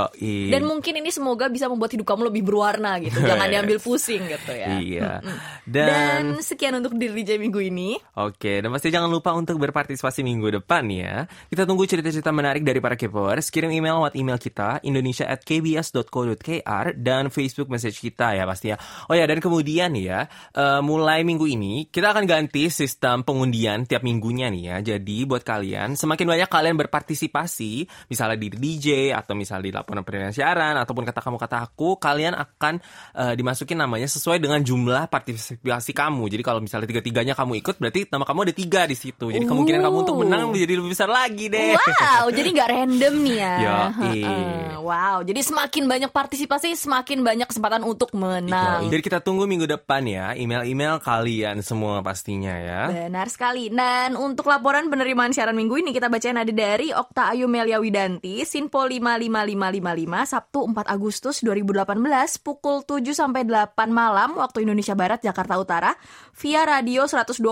Dan 0.49 0.63
mungkin 0.65 0.93
ini 0.97 1.11
semoga 1.11 1.47
bisa 1.47 1.67
membuat 1.67 1.91
hidup 1.91 2.07
kamu 2.07 2.29
lebih 2.29 2.43
berwarna 2.43 2.99
gitu. 2.99 3.19
Jangan 3.25 3.47
diambil 3.47 3.79
pusing 3.79 4.23
gitu 4.25 4.53
ya. 4.53 4.69
Iya. 4.75 5.11
Dan, 5.63 5.87
Dan, 5.89 6.25
sekian 6.41 6.75
untuk 6.75 6.95
diri 6.95 7.23
DJ 7.23 7.39
minggu 7.39 7.61
ini. 7.61 7.95
Oke, 8.17 8.59
dan 8.59 8.69
pasti 8.69 8.89
jangan 8.89 9.07
lupa 9.09 9.31
untuk 9.31 9.57
berpartisipasi 9.57 10.21
minggu 10.21 10.51
depan 10.55 10.85
ya. 10.87 11.25
Kita 11.47 11.63
tunggu 11.63 11.85
cerita-cerita 11.85 12.29
menarik 12.29 12.61
dari 12.61 12.82
para 12.83 12.99
K-popers. 12.99 13.49
Kirim 13.55 13.71
email 13.71 14.03
lewat 14.03 14.19
email 14.19 14.37
kita 14.37 14.83
indonesia 14.83 15.25
at 15.31 15.47
kbs.co.kr 15.47 16.87
dan 16.99 17.31
Facebook 17.31 17.71
message 17.71 18.03
kita 18.03 18.35
ya 18.35 18.45
pasti 18.45 18.75
ya. 18.75 18.77
Oh 19.07 19.15
ya, 19.15 19.25
dan 19.31 19.39
kemudian 19.39 19.95
ya, 19.95 20.27
eh, 20.53 20.81
mulai 20.83 21.23
minggu 21.23 21.47
ini 21.47 21.87
kita 21.87 22.11
akan 22.11 22.27
ganti 22.27 22.67
sistem 22.69 23.23
pengundian 23.23 23.87
tiap 23.87 24.03
minggunya 24.03 24.51
nih 24.51 24.63
ya. 24.75 24.77
Jadi 24.95 25.25
buat 25.25 25.47
kalian, 25.47 25.95
semakin 25.95 26.27
banyak 26.27 26.49
kalian 26.51 26.75
berpartisipasi, 26.75 27.87
misalnya 28.11 28.37
di 28.37 28.49
DJ 28.51 29.15
atau 29.15 29.39
misalnya 29.39 29.71
di 29.71 29.73
laporan 29.73 30.03
pemberian 30.03 30.35
siaran 30.35 30.75
ataupun 30.83 31.07
kata 31.07 31.23
kamu 31.23 31.39
kata 31.39 31.57
aku, 31.71 31.97
kalian 32.03 32.35
akan 32.35 32.83
eh, 33.15 33.35
dimasukin 33.39 33.79
namanya 33.79 34.11
sesuai 34.11 34.43
dengan 34.43 34.59
jumlah 34.59 35.07
partisipasi 35.07 35.95
kamu. 35.95 36.25
Jadi 36.27 36.43
kalau 36.43 36.59
misalnya 36.59 36.91
tiga-tiganya 36.91 37.39
kamu 37.39 37.63
ikut, 37.63 37.79
berarti 37.79 38.11
nama 38.11 38.27
kamu 38.27 38.51
ada 38.51 38.55
tiga 38.57 38.81
di 38.89 38.97
situ. 38.99 39.31
Jadi 39.31 39.45
kemungkinan 39.47 39.81
kamu 39.85 39.97
untuk 40.03 40.17
menang 40.25 40.51
menjadi 40.51 40.75
lebih 40.81 40.91
besar 40.97 41.09
lagi 41.13 41.47
deh. 41.53 41.77
Wow, 41.77 42.33
jadi 42.33 42.49
nggak 42.51 42.69
random 42.73 43.15
nih 43.21 43.37
ya. 43.37 43.55
Heeh. 43.93 44.81
Wow, 44.81 45.23
jadi 45.23 45.45
semakin 45.45 45.85
banyak 45.85 46.11
partisipasi, 46.11 46.75
semakin 46.75 47.21
banyak 47.21 47.47
kesempatan 47.47 47.85
untuk 47.85 48.11
menang. 48.17 48.89
Jadi 48.89 49.03
kita 49.05 49.21
tunggu 49.21 49.45
minggu 49.45 49.69
depan 49.69 50.03
ya 50.09 50.33
email-email 50.33 50.99
kalian 51.05 51.61
semua 51.61 52.01
pastinya 52.01 52.57
ya. 52.57 52.83
Benar 52.89 53.29
sekali. 53.29 53.69
Dan 53.69 54.17
untuk 54.17 54.49
laporan 54.49 54.89
penerimaan 54.89 55.31
siaran 55.37 55.55
minggu 55.55 55.85
ini 55.85 55.91
kita 55.93 56.09
bacain 56.09 56.41
ada 56.41 56.51
dari 56.51 56.91
Okta 56.91 57.37
Ayu 57.37 57.47
Melia 57.47 57.79
Widanti, 57.79 58.43
Sinpo 58.49 58.83
55555, 58.89 60.33
Sabtu 60.33 60.61
4 60.73 60.89
Agustus 60.89 61.37
2018, 61.45 62.39
pukul 62.41 62.87
7 62.87 63.11
sampai 63.13 63.43
8 63.45 63.91
malam 63.91 64.39
waktu 64.39 64.63
Indonesia 64.63 64.95
Barat, 64.95 65.21
Jakarta 65.21 65.59
Utara, 65.59 65.91
via 66.39 66.63
radio 66.65 67.05
102,6 67.11 67.43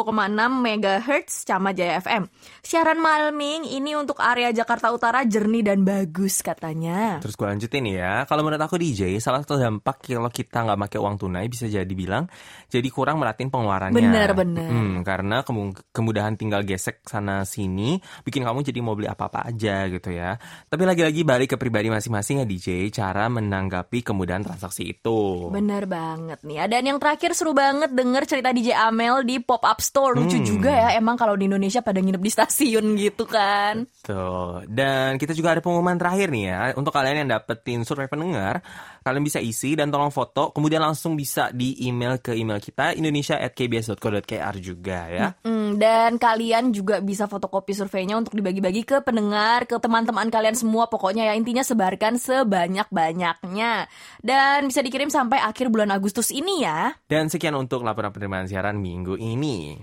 MHz 0.63 1.45
Cama 1.47 1.75
Jaya 1.75 1.99
FM. 1.99 2.31
Siaran 2.63 3.03
malming 3.03 3.67
ini 3.67 3.99
untuk 3.99 4.23
area 4.23 4.55
Jakarta 4.55 4.95
Utara 4.95 5.10
jernih 5.27 5.67
dan 5.67 5.83
bagus 5.83 6.41
katanya. 6.41 7.19
Terus 7.19 7.35
gue 7.35 7.47
lanjutin 7.51 7.85
ya. 7.91 8.23
Kalau 8.31 8.47
menurut 8.47 8.63
aku 8.63 8.79
DJ, 8.79 9.19
salah 9.19 9.43
satu 9.43 9.59
dampak 9.59 10.07
kalau 10.07 10.31
kita 10.31 10.63
nggak 10.63 10.79
pakai 10.87 10.99
uang 11.03 11.17
tunai 11.19 11.51
bisa 11.51 11.67
jadi 11.67 11.91
bilang 11.91 12.31
jadi 12.71 12.87
kurang 12.89 13.19
merhatiin 13.19 13.51
pengeluarannya. 13.51 13.99
Bener, 13.99 14.31
bener. 14.33 14.71
Hmm, 14.71 14.95
karena 15.03 15.43
kemu- 15.43 15.75
kemudahan 15.91 16.39
tinggal 16.39 16.63
gesek 16.63 17.03
sana 17.05 17.43
sini 17.43 17.99
bikin 18.23 18.47
kamu 18.47 18.63
jadi 18.63 18.79
mau 18.79 18.95
beli 18.95 19.11
apa-apa 19.11 19.51
aja 19.51 19.91
gitu 19.91 20.15
ya. 20.15 20.39
Tapi 20.71 20.83
lagi-lagi 20.87 21.27
balik 21.27 21.55
ke 21.55 21.57
pribadi 21.59 21.91
masing-masing 21.91 22.43
ya 22.43 22.47
DJ, 22.47 22.95
cara 22.95 23.27
menanggapi 23.27 24.07
kemudahan 24.07 24.47
transaksi 24.47 24.95
itu. 24.95 25.51
Bener 25.51 25.91
banget 25.91 26.39
nih. 26.47 26.71
Dan 26.71 26.87
yang 26.87 26.99
terakhir 27.03 27.35
seru 27.35 27.51
banget 27.51 27.91
denger 27.91 28.23
cerita 28.31 28.55
DJ 28.55 28.79
Amel 28.79 29.27
di 29.27 29.43
pop-up 29.43 29.83
store. 29.83 30.15
Lucu 30.15 30.39
juga 30.39 30.71
ya 30.71 30.89
emang 30.95 31.19
kalau 31.19 31.35
di 31.35 31.51
Indonesia 31.51 31.83
pada 31.83 31.99
nginep 31.99 32.23
di 32.23 32.31
stasiun 32.31 32.85
gitu 32.95 33.25
kan. 33.27 33.89
Tuh. 34.05 34.63
Dan 34.69 35.00
kita 35.19 35.33
juga 35.37 35.55
ada 35.55 35.61
pengumuman 35.63 35.97
terakhir 35.99 36.29
nih 36.33 36.45
ya. 36.51 36.61
Untuk 36.75 36.91
kalian 36.91 37.25
yang 37.27 37.31
dapetin 37.31 37.85
survei 37.85 38.09
pendengar, 38.09 38.65
kalian 39.05 39.25
bisa 39.25 39.39
isi 39.39 39.77
dan 39.77 39.93
tolong 39.93 40.11
foto. 40.11 40.51
Kemudian 40.51 40.81
langsung 40.81 41.15
bisa 41.15 41.53
di 41.53 41.77
email 41.87 42.19
ke 42.19 42.35
email 42.35 42.59
kita 42.59 42.97
indonesia@kbs.co.kr 42.97 44.55
juga 44.61 45.01
ya. 45.11 45.27
Dan 45.71 46.19
kalian 46.19 46.75
juga 46.75 46.99
bisa 46.99 47.31
fotokopi 47.31 47.73
surveinya 47.77 48.19
untuk 48.19 48.35
dibagi-bagi 48.35 48.83
ke 48.83 49.01
pendengar, 49.07 49.65
ke 49.71 49.79
teman-teman 49.79 50.27
kalian 50.29 50.59
semua. 50.59 50.91
Pokoknya 50.91 51.31
ya 51.31 51.35
intinya 51.39 51.63
sebarkan 51.63 52.19
sebanyak-banyaknya. 52.19 53.87
Dan 54.25 54.59
bisa 54.67 54.81
dikirim 54.83 55.13
sampai 55.13 55.39
akhir 55.39 55.71
bulan 55.71 55.95
Agustus 55.95 56.35
ini 56.35 56.67
ya. 56.67 56.95
Dan 57.07 57.31
sekian 57.31 57.55
untuk 57.55 57.87
laporan 57.87 58.11
penerimaan 58.11 58.51
siaran 58.51 58.79
minggu 58.81 59.15
ini. 59.21 59.79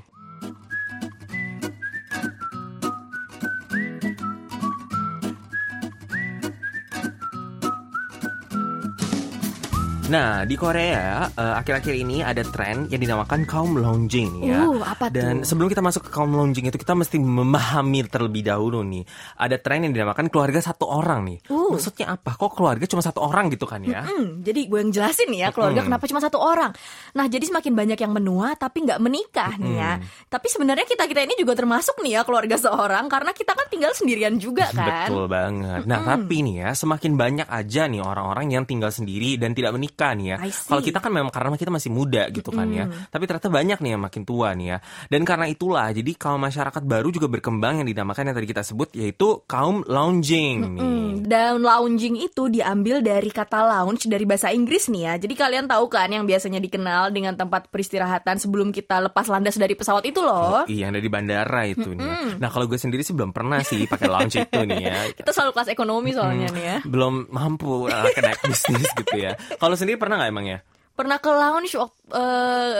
Nah, 10.07 10.47
di 10.47 10.55
Korea 10.55 11.27
eh, 11.27 11.53
akhir-akhir 11.59 11.91
ini 11.91 12.23
ada 12.23 12.39
tren 12.47 12.87
yang 12.87 13.03
dinamakan 13.03 13.43
kaum 13.43 13.75
lounging 13.75 14.39
nih 14.39 14.55
ya. 14.55 14.63
Uh, 14.63 14.79
apa 14.79 15.11
tuh? 15.11 15.19
Dan 15.19 15.43
sebelum 15.43 15.67
kita 15.67 15.83
masuk 15.83 16.07
ke 16.07 16.11
kaum 16.15 16.31
lounging 16.31 16.71
itu 16.71 16.79
kita 16.79 16.95
mesti 16.95 17.19
memahami 17.19 18.07
terlebih 18.07 18.47
dahulu 18.47 18.87
nih. 18.87 19.03
Ada 19.35 19.59
tren 19.59 19.83
yang 19.83 19.91
dinamakan 19.91 20.31
keluarga 20.31 20.63
satu 20.63 20.87
orang 20.87 21.27
nih. 21.27 21.37
Uh. 21.51 21.75
Maksudnya 21.75 22.15
apa? 22.15 22.39
Kok 22.39 22.55
keluarga 22.55 22.87
cuma 22.87 23.03
satu 23.03 23.19
orang 23.19 23.51
gitu 23.51 23.67
kan 23.67 23.83
ya? 23.83 24.07
Hmm, 24.07 24.39
jadi 24.47 24.71
gue 24.71 24.79
yang 24.79 24.91
jelasin 24.95 25.27
nih 25.27 25.39
ya 25.43 25.49
keluarga 25.51 25.83
kenapa 25.83 26.07
cuma 26.07 26.23
satu 26.23 26.39
orang. 26.39 26.71
Nah 27.11 27.25
jadi 27.27 27.43
semakin 27.43 27.75
banyak 27.75 27.99
yang 27.99 28.13
menua 28.15 28.55
tapi 28.55 28.87
nggak 28.87 29.03
menikah 29.03 29.59
nih 29.59 29.75
ya. 29.75 29.91
Tapi 30.31 30.47
sebenarnya 30.47 30.87
kita 30.87 31.03
kita 31.03 31.27
ini 31.27 31.35
juga 31.35 31.51
termasuk 31.51 31.99
nih 31.99 32.15
ya 32.15 32.21
keluarga 32.23 32.55
seorang 32.55 33.11
karena 33.11 33.35
kita 33.35 33.51
kan 33.51 33.67
tinggal 33.67 33.91
sendirian 33.91 34.39
juga 34.39 34.71
kan. 34.71 35.11
Betul 35.11 35.27
banget. 35.27 35.83
Nah, 35.83 35.99
tapi 36.15 36.47
nih 36.47 36.55
ya, 36.63 36.69
semakin 36.71 37.19
banyak 37.19 37.47
aja 37.51 37.91
nih 37.91 37.99
orang-orang 37.99 38.55
yang 38.55 38.63
tinggal 38.63 38.93
sendiri 38.93 39.35
dan 39.35 39.51
tidak 39.51 39.75
menikah 39.75 39.96
nih 40.13 40.27
ya. 40.33 40.37
Kalau 40.41 40.81
kita 40.85 41.01
kan 41.01 41.09
memang 41.09 41.33
karena 41.33 41.57
kita 41.57 41.73
masih 41.73 41.89
muda 41.89 42.29
gitu 42.29 42.53
kan 42.53 42.69
ya. 42.69 42.85
Tapi 43.09 43.23
ternyata 43.25 43.49
banyak 43.49 43.79
nih 43.81 43.91
yang 43.97 44.03
makin 44.03 44.23
tua 44.27 44.53
nih 44.53 44.67
ya. 44.75 44.77
Dan 45.09 45.25
karena 45.25 45.49
itulah, 45.49 45.89
jadi 45.89 46.11
kaum 46.13 46.41
masyarakat 46.43 46.83
baru 46.85 47.09
juga 47.09 47.25
berkembang 47.25 47.81
yang 47.81 47.87
dinamakan 47.89 48.29
yang 48.29 48.35
tadi 48.37 48.47
kita 48.47 48.61
sebut 48.61 48.93
yaitu 48.93 49.41
kaum 49.49 49.81
lounging 49.87 50.77
nih. 50.77 50.81
Hmm, 50.83 51.11
dan 51.25 51.63
lounging 51.63 52.21
itu 52.21 52.51
diambil 52.51 53.01
dari 53.01 53.33
kata 53.33 53.65
lounge 53.65 54.05
dari 54.05 54.27
bahasa 54.27 54.53
Inggris 54.53 54.91
nih 54.91 55.01
ya. 55.09 55.13
Jadi 55.17 55.33
kalian 55.33 55.65
tahu 55.65 55.89
kan 55.89 56.11
yang 56.11 56.27
biasanya 56.27 56.61
dikenal 56.61 57.09
dengan 57.09 57.33
tempat 57.33 57.71
peristirahatan 57.71 58.37
sebelum 58.37 58.69
kita 58.69 59.01
lepas 59.09 59.25
landas 59.31 59.57
dari 59.57 59.73
pesawat 59.73 60.05
itu 60.05 60.21
loh. 60.21 60.67
Iya, 60.67 60.87
yang 60.87 60.95
ada 60.95 61.01
di 61.01 61.09
bandara 61.11 61.61
itu 61.65 61.89
nih. 61.95 62.03
ya. 62.03 62.15
Nah, 62.37 62.49
kalau 62.51 62.65
gue 62.69 62.79
sendiri 62.79 63.01
sih 63.01 63.15
belum 63.15 63.31
pernah 63.31 63.61
sih 63.63 63.87
pakai 63.87 64.07
lounge 64.07 64.37
itu 64.37 64.59
nih 64.67 64.81
ya. 64.83 64.97
Kita 65.19 65.31
selalu 65.33 65.51
kelas 65.55 65.69
ekonomi 65.71 66.09
soalnya 66.13 66.47
nih 66.51 66.63
ya. 66.63 66.77
Belum 66.85 67.27
mampu 67.29 67.87
uh, 67.87 68.07
ke 68.11 68.19
naik 68.19 68.41
bisnis 68.49 68.89
gitu 68.93 69.15
ya. 69.15 69.35
Kalau 69.57 69.75
sendiri 69.87 70.03
pernah 70.03 70.19
nggak 70.19 70.31
emang 70.35 70.47
ya? 70.51 70.59
Pernah 70.97 71.21
ke 71.21 71.29
lounge 71.29 71.77
eh, 71.77 71.85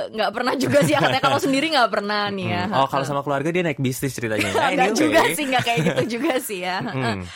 nggak 0.09 0.31
pernah 0.33 0.53
juga 0.55 0.81
sih 0.81 0.97
katanya 0.97 1.21
kalau 1.21 1.37
sendiri 1.37 1.69
nggak 1.69 1.91
pernah 1.91 2.27
nih 2.27 2.47
ya. 2.49 2.63
Oh, 2.73 2.87
kalau 2.87 3.05
sama 3.05 3.21
keluarga 3.21 3.51
dia 3.51 3.61
naik 3.61 3.77
bisnis 3.77 4.11
ceritanya. 4.11 4.49
Nah, 4.57 4.73
anyway. 4.73 4.97
juga 4.97 5.21
sih, 5.29 5.45
nggak 5.45 5.63
kayak 5.63 5.79
gitu 5.85 6.03
juga 6.17 6.33
sih 6.41 6.59
ya. 6.63 6.81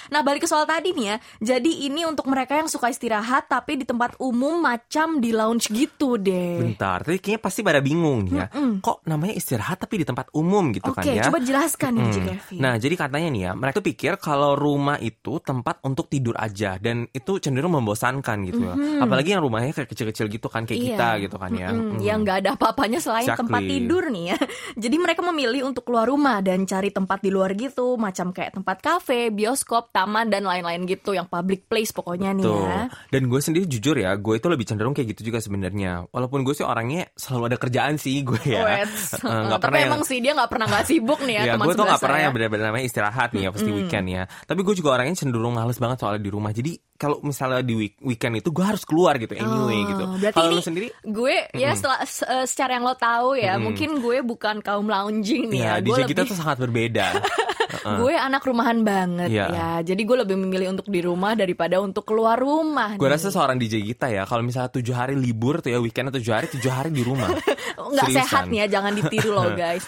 Nah 0.10 0.20
balik 0.22 0.42
ke 0.42 0.50
soal 0.50 0.66
tadi 0.66 0.90
nih 0.92 1.06
ya. 1.06 1.16
Jadi 1.54 1.86
ini 1.86 2.02
untuk 2.04 2.26
mereka 2.26 2.58
yang 2.58 2.66
suka 2.66 2.90
istirahat 2.90 3.46
tapi 3.46 3.78
di 3.78 3.86
tempat 3.86 4.18
umum 4.18 4.58
macam 4.58 5.22
di 5.22 5.30
lounge 5.30 5.70
gitu 5.70 6.18
deh. 6.18 6.58
Bentar, 6.58 7.06
tapi 7.06 7.22
kayaknya 7.22 7.42
pasti 7.42 7.62
pada 7.62 7.78
bingung 7.78 8.26
nih 8.26 8.34
ya. 8.36 8.46
Kok 8.82 9.06
namanya 9.06 9.38
istirahat 9.38 9.78
tapi 9.78 10.02
di 10.02 10.06
tempat 10.08 10.34
umum 10.34 10.74
gitu 10.74 10.90
Oke, 10.90 11.04
kan 11.04 11.14
ya? 11.14 11.24
coba 11.30 11.38
jelaskan 11.40 11.92
nih, 11.94 12.04
Hmm. 12.12 12.28
Kevin. 12.28 12.60
Nah, 12.60 12.74
jadi 12.76 12.96
katanya 12.98 13.30
nih 13.30 13.42
ya, 13.46 13.52
mereka 13.54 13.76
tuh 13.78 13.86
pikir 13.86 14.14
kalau 14.18 14.56
rumah 14.56 14.98
itu 14.98 15.38
tempat 15.40 15.78
untuk 15.84 16.08
tidur 16.08 16.34
aja 16.36 16.76
dan 16.78 17.06
itu 17.12 17.38
cenderung 17.38 17.76
membosankan 17.76 18.38
gitu 18.48 18.62
ya. 18.64 18.74
Apalagi 19.00 19.36
yang 19.36 19.44
rumahnya 19.46 19.72
kayak 19.72 19.92
kecil-kecil 19.92 20.26
gitu 20.28 20.48
kan 20.48 20.64
kayak 20.72 20.80
Iya. 20.82 20.90
kita 20.94 21.10
gitu 21.20 21.36
kan 21.36 21.52
ya. 21.52 21.70
Mm-mm, 21.70 21.80
Hmm. 21.92 22.00
Yang 22.00 22.20
nggak 22.22 22.38
ada 22.40 22.50
apa-apanya 22.56 23.00
selain 23.00 23.26
Exactly. 23.26 23.42
tempat 23.44 23.62
tidur 23.66 24.04
nih 24.08 24.26
ya. 24.26 24.38
Jadi 24.84 24.96
mereka 24.96 25.22
memilih 25.22 25.62
untuk 25.66 25.84
keluar 25.84 26.06
rumah 26.06 26.40
dan 26.40 26.64
cari 26.64 26.90
tempat 26.90 27.20
di 27.20 27.30
luar 27.30 27.52
gitu, 27.54 27.96
macam 27.96 28.32
kayak 28.32 28.56
tempat 28.56 28.78
kafe, 28.80 29.28
bioskop, 29.30 29.92
taman 29.92 30.28
dan 30.28 30.42
lain-lain 30.42 30.86
gitu, 30.86 31.12
yang 31.12 31.28
public 31.28 31.68
place 31.68 31.92
pokoknya 31.92 32.32
nih 32.32 32.44
Tuh. 32.44 32.64
ya. 32.64 32.82
Dan 33.10 33.28
gue 33.28 33.38
sendiri 33.38 33.66
jujur 33.66 33.96
ya, 33.96 34.16
gue 34.16 34.34
itu 34.34 34.48
lebih 34.48 34.64
cenderung 34.64 34.92
kayak 34.92 35.12
gitu 35.12 35.28
juga 35.28 35.40
sebenarnya. 35.40 36.08
Walaupun 36.08 36.42
gue 36.42 36.54
sih 36.54 36.64
orangnya 36.64 37.12
selalu 37.14 37.44
ada 37.48 37.58
kerjaan 37.58 37.96
sih 37.96 38.22
gue 38.22 38.40
ya. 38.42 38.64
Eh, 38.78 38.88
nggak 38.88 39.20
Tapi 39.52 39.60
pernah 39.60 39.78
yang- 39.78 39.92
emang 39.92 40.04
sih 40.04 40.18
dia 40.18 40.32
nggak 40.32 40.48
pernah 40.48 40.66
nggak 40.66 40.86
sibuk 40.86 41.20
nih 41.22 41.36
ya, 41.36 41.44
Ya, 41.44 41.54
gue 41.54 41.66
tuh 41.66 41.74
sebelah 41.74 41.90
gak 41.92 42.02
pernah 42.02 42.20
yang 42.20 42.32
benar-benar 42.32 42.66
namanya 42.68 42.86
istirahat 42.86 43.30
nih 43.32 43.42
ya 43.42 43.50
pasti 43.52 43.70
weekend 43.70 44.06
ya. 44.08 44.24
Tapi 44.42 44.60
gue 44.62 44.74
juga 44.74 44.90
orangnya 44.94 45.16
cenderung 45.18 45.52
males 45.52 45.76
banget 45.76 45.98
soalnya 46.00 46.22
di 46.22 46.30
rumah. 46.30 46.52
Jadi 46.52 46.72
kalau 46.96 47.18
misalnya 47.20 47.60
di 47.60 47.74
week- 47.74 47.98
weekend 48.00 48.38
itu 48.38 48.50
gue 48.50 48.62
harus 48.62 48.86
keluar 48.86 49.18
gitu 49.18 49.34
anyway 49.34 49.50
Oh, 49.76 49.90
gitu. 49.90 50.04
Berarti 50.22 50.38
Kalau 50.38 50.52
ini 50.54 50.61
lu 50.62 50.64
sendiri 50.64 50.88
gue 51.02 51.36
ya 51.54 51.74
setelah 51.74 52.00
se- 52.04 52.24
eh, 52.24 52.46
secara 52.46 52.72
yang 52.72 52.86
lo 52.86 52.94
tahu 52.94 53.34
ya, 53.36 53.58
mungkin 53.58 53.98
gue 53.98 54.22
bukan 54.22 54.62
kaum 54.62 54.86
lounging 54.86 55.50
nih 55.50 55.60
ya. 55.60 55.74
ya 55.74 55.82
gue 55.82 55.90
DJ 55.92 56.00
kita 56.06 56.22
lebih 56.22 56.30
tuh 56.30 56.38
sangat 56.38 56.58
berbeda. 56.60 57.08
gue 57.74 58.14
anak 58.14 58.42
rumahan 58.42 58.80
banget 58.82 59.30
Iya. 59.30 59.46
ya. 59.48 59.70
Jadi 59.84 60.02
gue 60.02 60.18
lebih 60.20 60.36
memilih 60.36 60.68
untuk 60.70 60.88
di 60.88 61.00
rumah 61.00 61.34
daripada 61.34 61.78
untuk 61.78 62.04
keluar 62.04 62.36
rumah. 62.36 62.96
gue 62.96 63.08
rasa 63.08 63.28
seorang 63.28 63.56
DJ 63.56 63.82
kita 63.86 64.08
ya 64.08 64.24
kalau 64.24 64.42
misalnya 64.42 64.70
tujuh 64.70 64.92
hari 64.92 65.14
libur 65.14 65.60
tuh 65.60 65.70
ya 65.70 65.80
weekend 65.80 66.12
tujuh 66.12 66.32
hari 66.32 66.48
tujuh 66.48 66.68
hari 66.68 66.90
di 66.90 67.02
rumah. 67.02 67.32
nggak 67.82 68.08
Seriusan. 68.08 68.24
sehat 68.24 68.44
nih 68.48 68.60
ya, 68.62 68.80
jangan 68.80 68.92
ditiru 68.94 69.32
loh 69.32 69.52
guys. 69.60 69.84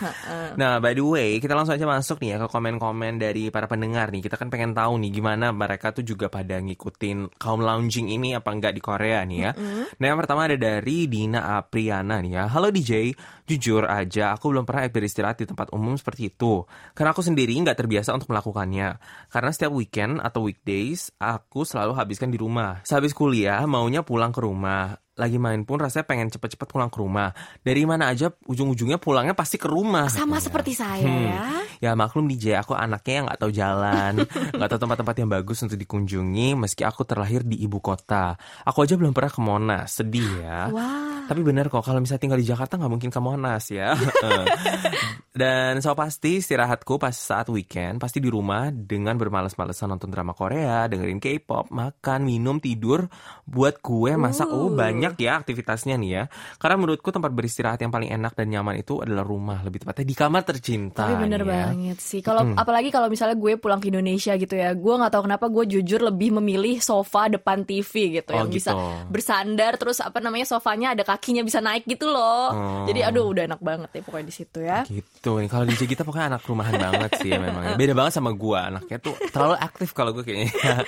Nah, 0.53 0.77
by 0.77 0.91
the 0.91 1.01
way, 1.01 1.37
kita 1.37 1.53
langsung 1.53 1.73
aja 1.73 1.85
masuk 1.85 2.19
nih 2.19 2.35
ya 2.35 2.37
ke 2.37 2.47
komen-komen 2.47 3.13
dari 3.15 3.47
para 3.47 3.65
pendengar 3.65 4.09
nih. 4.09 4.19
Kita 4.21 4.35
kan 4.35 4.47
pengen 4.47 4.71
tahu 4.71 4.99
nih 4.99 5.11
gimana 5.13 5.51
mereka 5.51 5.91
tuh 5.91 6.03
juga 6.03 6.27
pada 6.27 6.57
ngikutin 6.57 7.37
kaum 7.37 7.59
lounging 7.59 8.09
ini 8.09 8.33
apa 8.33 8.49
enggak 8.49 8.73
di 8.73 8.81
Korea 8.81 9.23
nih 9.23 9.39
ya. 9.39 9.51
Nah, 9.93 10.05
yang 10.05 10.17
pertama 10.17 10.45
ada 10.45 10.55
dari 10.55 11.05
Dina 11.05 11.55
Apriana 11.55 12.19
nih 12.19 12.33
ya. 12.33 12.43
Halo 12.47 12.69
DJ, 12.69 13.15
jujur 13.43 13.83
aja 13.85 14.33
aku 14.33 14.55
belum 14.55 14.63
pernah 14.63 14.87
beristirahat 14.87 15.43
di 15.43 15.45
tempat 15.45 15.69
umum 15.75 15.99
seperti 15.99 16.31
itu. 16.31 16.63
Karena 16.95 17.11
aku 17.11 17.21
sendiri 17.21 17.51
nggak 17.59 17.75
terbiasa 17.83 18.15
untuk 18.15 18.31
melakukannya. 18.31 18.97
Karena 19.27 19.49
setiap 19.51 19.75
weekend 19.75 20.23
atau 20.23 20.47
weekdays, 20.47 21.11
aku 21.19 21.67
selalu 21.67 21.93
habiskan 21.99 22.31
di 22.31 22.39
rumah. 22.39 22.79
Sehabis 22.87 23.11
kuliah, 23.11 23.59
maunya 23.67 24.01
pulang 24.01 24.31
ke 24.31 24.39
rumah 24.39 25.02
lagi 25.13 25.37
main 25.37 25.61
pun 25.61 25.77
rasanya 25.77 26.09
pengen 26.09 26.29
cepet-cepet 26.33 26.65
pulang 26.65 26.89
ke 26.89 26.97
rumah. 26.97 27.33
Dari 27.61 27.85
mana 27.85 28.09
aja 28.09 28.33
ujung-ujungnya 28.49 28.97
pulangnya 28.97 29.37
pasti 29.37 29.61
ke 29.61 29.69
rumah. 29.69 30.09
Sama 30.09 30.37
katanya. 30.37 30.41
seperti 30.41 30.71
saya 30.73 31.05
hmm. 31.05 31.25
ya. 31.29 31.43
Ya 31.83 31.91
maklum 31.99 32.25
DJ, 32.31 32.57
aku 32.57 32.73
anaknya 32.73 33.13
yang 33.21 33.25
nggak 33.27 33.39
tahu 33.43 33.51
jalan, 33.51 34.13
nggak 34.57 34.69
tahu 34.71 34.79
tempat-tempat 34.87 35.15
yang 35.19 35.29
bagus 35.29 35.57
untuk 35.61 35.77
dikunjungi. 35.77 36.55
Meski 36.55 36.81
aku 36.87 37.03
terlahir 37.03 37.43
di 37.43 37.59
ibu 37.61 37.77
kota, 37.83 38.33
aku 38.63 38.87
aja 38.87 38.95
belum 38.95 39.11
pernah 39.11 39.31
ke 39.33 39.41
Monas. 39.43 39.99
Sedih 39.99 40.29
ya. 40.41 40.71
Wow. 40.71 41.27
Tapi 41.27 41.41
bener 41.43 41.71
kok 41.71 41.83
kalau 41.83 42.03
misalnya 42.03 42.21
tinggal 42.21 42.39
di 42.39 42.47
Jakarta 42.47 42.75
nggak 42.79 42.91
mungkin 42.91 43.11
ke 43.11 43.19
Monas 43.19 43.67
ya. 43.71 43.95
Dan 45.33 45.81
so 45.81 45.97
pasti 45.97 46.37
istirahatku 46.45 47.01
pas 47.01 47.09
saat 47.09 47.49
weekend 47.49 47.97
pasti 47.97 48.21
di 48.21 48.29
rumah 48.29 48.69
dengan 48.69 49.17
bermalas-malasan 49.17 49.89
nonton 49.89 50.13
drama 50.13 50.37
Korea, 50.37 50.85
dengerin 50.85 51.17
K-pop, 51.17 51.73
makan, 51.73 52.21
minum, 52.21 52.61
tidur, 52.61 53.09
buat 53.49 53.81
kue, 53.81 54.13
masak. 54.13 54.45
Uh. 54.45 54.53
Oh 54.53 54.69
banyak 54.69 55.02
ya 55.17 55.39
aktivitasnya 55.39 55.95
nih 55.97 56.09
ya. 56.11 56.23
Karena 56.59 56.75
menurutku 56.79 57.09
tempat 57.09 57.31
beristirahat 57.33 57.79
yang 57.81 57.91
paling 57.91 58.11
enak 58.11 58.37
dan 58.37 58.47
nyaman 58.51 58.79
itu 58.79 59.01
adalah 59.01 59.25
rumah, 59.25 59.59
lebih 59.65 59.83
tepatnya 59.83 60.05
di 60.07 60.15
kamar 60.15 60.41
tercinta. 60.47 61.09
Tapi 61.09 61.15
bener 61.19 61.41
ya. 61.43 61.49
banget 61.49 61.97
sih. 61.99 62.21
Kalau 62.21 62.43
hmm. 62.43 62.55
apalagi 62.59 62.89
kalau 62.93 63.07
misalnya 63.07 63.35
gue 63.39 63.57
pulang 63.57 63.79
ke 63.81 63.89
Indonesia 63.89 64.33
gitu 64.37 64.55
ya, 64.55 64.75
gue 64.75 64.93
nggak 64.93 65.11
tahu 65.11 65.23
kenapa 65.25 65.45
gue 65.49 65.63
jujur 65.79 65.99
lebih 66.03 66.35
memilih 66.39 66.79
sofa 66.83 67.31
depan 67.31 67.65
TV 67.65 68.21
gitu 68.21 68.31
oh, 68.35 68.43
yang 68.43 68.49
gitu. 68.51 68.57
bisa 68.59 68.71
bersandar 69.09 69.79
terus 69.79 70.03
apa 70.03 70.19
namanya 70.19 70.45
sofanya 70.47 70.93
ada 70.93 71.03
kakinya 71.07 71.41
bisa 71.41 71.63
naik 71.63 71.87
gitu 71.87 72.11
loh. 72.11 72.51
Oh. 72.51 72.85
Jadi 72.85 73.01
aduh 73.01 73.31
udah 73.31 73.47
enak 73.47 73.61
banget 73.63 73.89
ya 73.95 74.01
pokoknya 74.03 74.27
di 74.27 74.35
situ 74.35 74.59
ya. 74.61 74.81
Gitu 74.85 75.13
gitu 75.23 75.39
nih 75.39 75.47
kalau 75.47 75.63
DJ 75.63 75.87
kita 75.87 76.03
pokoknya 76.03 76.35
anak 76.35 76.43
rumahan 76.43 76.75
banget 76.75 77.23
sih 77.23 77.31
ya 77.31 77.39
memang 77.39 77.79
beda 77.79 77.95
banget 77.95 78.11
sama 78.19 78.35
gue 78.35 78.59
anaknya 78.59 78.97
tuh 78.99 79.15
terlalu 79.31 79.55
aktif 79.55 79.95
kalau 79.95 80.11
gue 80.11 80.19
kayaknya 80.27 80.83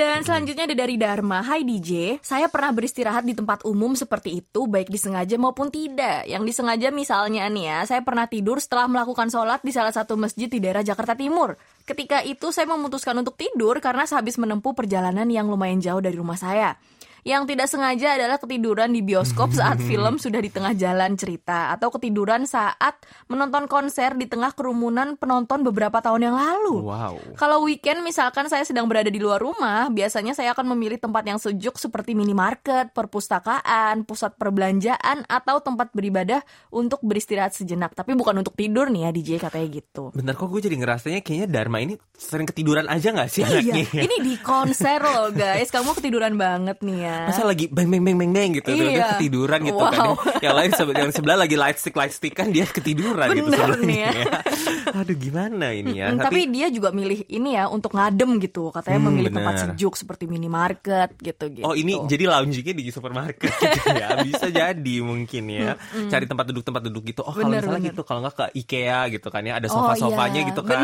dan 0.00 0.24
selanjutnya 0.24 0.64
ada 0.72 0.72
dari 0.72 0.96
Dharma 0.96 1.44
Hai 1.44 1.68
DJ 1.68 2.16
saya 2.24 2.48
pernah 2.48 2.72
beristirahat 2.72 3.28
di 3.28 3.36
tempat 3.36 3.53
umum 3.62 3.94
seperti 3.94 4.42
itu 4.42 4.66
baik 4.66 4.90
disengaja 4.90 5.38
maupun 5.38 5.70
tidak. 5.70 6.26
Yang 6.26 6.50
disengaja 6.50 6.90
misalnya 6.90 7.46
nih 7.46 7.64
ya 7.70 7.78
saya 7.86 8.02
pernah 8.02 8.26
tidur 8.26 8.58
setelah 8.58 8.90
melakukan 8.90 9.30
sholat 9.30 9.62
di 9.62 9.70
salah 9.70 9.94
satu 9.94 10.18
masjid 10.18 10.50
di 10.50 10.58
daerah 10.58 10.82
Jakarta 10.82 11.14
Timur. 11.14 11.54
Ketika 11.86 12.26
itu 12.26 12.50
saya 12.50 12.66
memutuskan 12.66 13.14
untuk 13.22 13.38
tidur 13.38 13.78
karena 13.78 14.02
sehabis 14.02 14.34
menempuh 14.42 14.74
perjalanan 14.74 15.30
yang 15.30 15.46
lumayan 15.46 15.78
jauh 15.78 16.02
dari 16.02 16.18
rumah 16.18 16.40
saya 16.40 16.74
yang 17.24 17.48
tidak 17.48 17.72
sengaja 17.72 18.20
adalah 18.20 18.36
ketiduran 18.36 18.92
di 18.92 19.00
bioskop 19.00 19.50
saat 19.58 19.80
film 19.80 20.20
sudah 20.20 20.38
di 20.44 20.52
tengah 20.52 20.76
jalan 20.76 21.16
cerita 21.16 21.72
atau 21.72 21.88
ketiduran 21.88 22.44
saat 22.44 23.00
menonton 23.32 23.64
konser 23.64 24.12
di 24.14 24.28
tengah 24.28 24.52
kerumunan 24.52 25.16
penonton 25.16 25.64
beberapa 25.64 26.04
tahun 26.04 26.30
yang 26.30 26.36
lalu. 26.36 26.84
Wow. 26.84 27.16
Kalau 27.40 27.64
weekend 27.64 28.04
misalkan 28.04 28.46
saya 28.52 28.62
sedang 28.62 28.84
berada 28.86 29.08
di 29.08 29.16
luar 29.16 29.40
rumah, 29.40 29.88
biasanya 29.88 30.36
saya 30.36 30.52
akan 30.52 30.76
memilih 30.76 31.00
tempat 31.00 31.24
yang 31.24 31.40
sejuk 31.40 31.80
seperti 31.80 32.12
minimarket, 32.12 32.92
perpustakaan, 32.92 34.04
pusat 34.04 34.36
perbelanjaan 34.36 35.24
atau 35.24 35.64
tempat 35.64 35.90
beribadah 35.96 36.44
untuk 36.68 37.00
beristirahat 37.00 37.56
sejenak. 37.56 37.96
Tapi 37.96 38.12
bukan 38.12 38.44
untuk 38.44 38.52
tidur 38.52 38.92
nih 38.92 39.08
ya 39.08 39.10
DJ 39.10 39.30
katanya 39.40 39.68
gitu. 39.72 40.12
Bentar 40.12 40.36
kok 40.36 40.52
gue 40.52 40.60
jadi 40.60 40.76
ngerasanya 40.76 41.20
kayaknya 41.24 41.48
Dharma 41.48 41.80
ini 41.80 41.96
sering 42.12 42.44
ketiduran 42.44 42.84
aja 42.86 43.16
gak 43.16 43.30
sih 43.32 43.40
iya, 43.42 43.64
anaknya? 43.64 44.02
Ini 44.04 44.16
di 44.20 44.34
konser 44.44 45.00
loh 45.00 45.32
guys, 45.32 45.72
kamu 45.72 45.96
ketiduran 45.96 46.36
banget 46.36 46.84
nih 46.84 46.98
ya. 47.00 47.13
Masa 47.30 47.42
lagi 47.46 47.64
beng 47.70 47.88
beng 47.88 48.02
beng 48.02 48.16
beng 48.18 48.32
beng 48.32 48.50
gitu, 48.58 48.70
iya. 48.74 48.88
dia 48.90 49.04
ketiduran 49.16 49.60
gitu 49.62 49.80
kan. 49.80 49.92
wow. 49.92 50.14
kan. 50.18 50.42
Yang 50.42 50.54
lain 50.54 50.70
yang 50.94 51.10
sebelah 51.14 51.36
lagi 51.40 51.56
light 51.58 51.78
stick 51.78 51.94
light 51.96 52.14
stick 52.14 52.34
kan 52.34 52.50
dia 52.50 52.66
ketiduran 52.66 53.30
gitu 53.34 53.50
Bener 53.50 53.68
gitu 53.74 53.82
nih 53.86 53.98
ya. 54.02 54.12
Aduh 55.00 55.16
gimana 55.16 55.66
ini 55.74 56.00
ya. 56.00 56.12
Hmm, 56.12 56.20
tapi, 56.20 56.46
tapi 56.46 56.54
dia 56.54 56.66
juga 56.70 56.88
milih 56.94 57.26
ini 57.26 57.56
ya 57.56 57.66
untuk 57.66 57.96
ngadem 57.96 58.38
gitu. 58.38 58.70
Katanya 58.70 58.98
hmm, 59.00 59.08
memilih 59.10 59.30
bener. 59.32 59.38
tempat 59.42 59.54
sejuk 59.66 59.94
seperti 59.98 60.24
minimarket 60.30 61.10
gitu 61.18 61.44
gitu. 61.50 61.66
Oh 61.66 61.74
ini 61.74 61.98
jadi 62.06 62.30
loungingnya 62.30 62.74
di 62.76 62.84
supermarket 62.94 63.50
gitu 63.74 63.88
ya. 63.90 64.08
Bisa 64.22 64.46
jadi 64.52 64.96
mungkin 65.02 65.44
ya. 65.50 65.74
Hmm, 65.76 66.10
Cari 66.10 66.24
tempat 66.28 66.44
duduk 66.50 66.62
tempat 66.62 66.82
duduk 66.86 67.02
gitu. 67.08 67.22
Oh 67.24 67.34
kalau 67.34 67.50
misalnya 67.50 67.80
bener. 67.80 67.90
gitu 67.94 68.02
kalau 68.06 68.20
nggak 68.22 68.34
ke 68.34 68.44
IKEA 68.64 69.00
gitu 69.18 69.28
kan 69.32 69.42
ya 69.42 69.58
ada 69.58 69.68
sofa-sofanya 69.70 70.40
oh, 70.40 70.44
iya. 70.44 70.50
gitu 70.54 70.62
kan. 70.62 70.78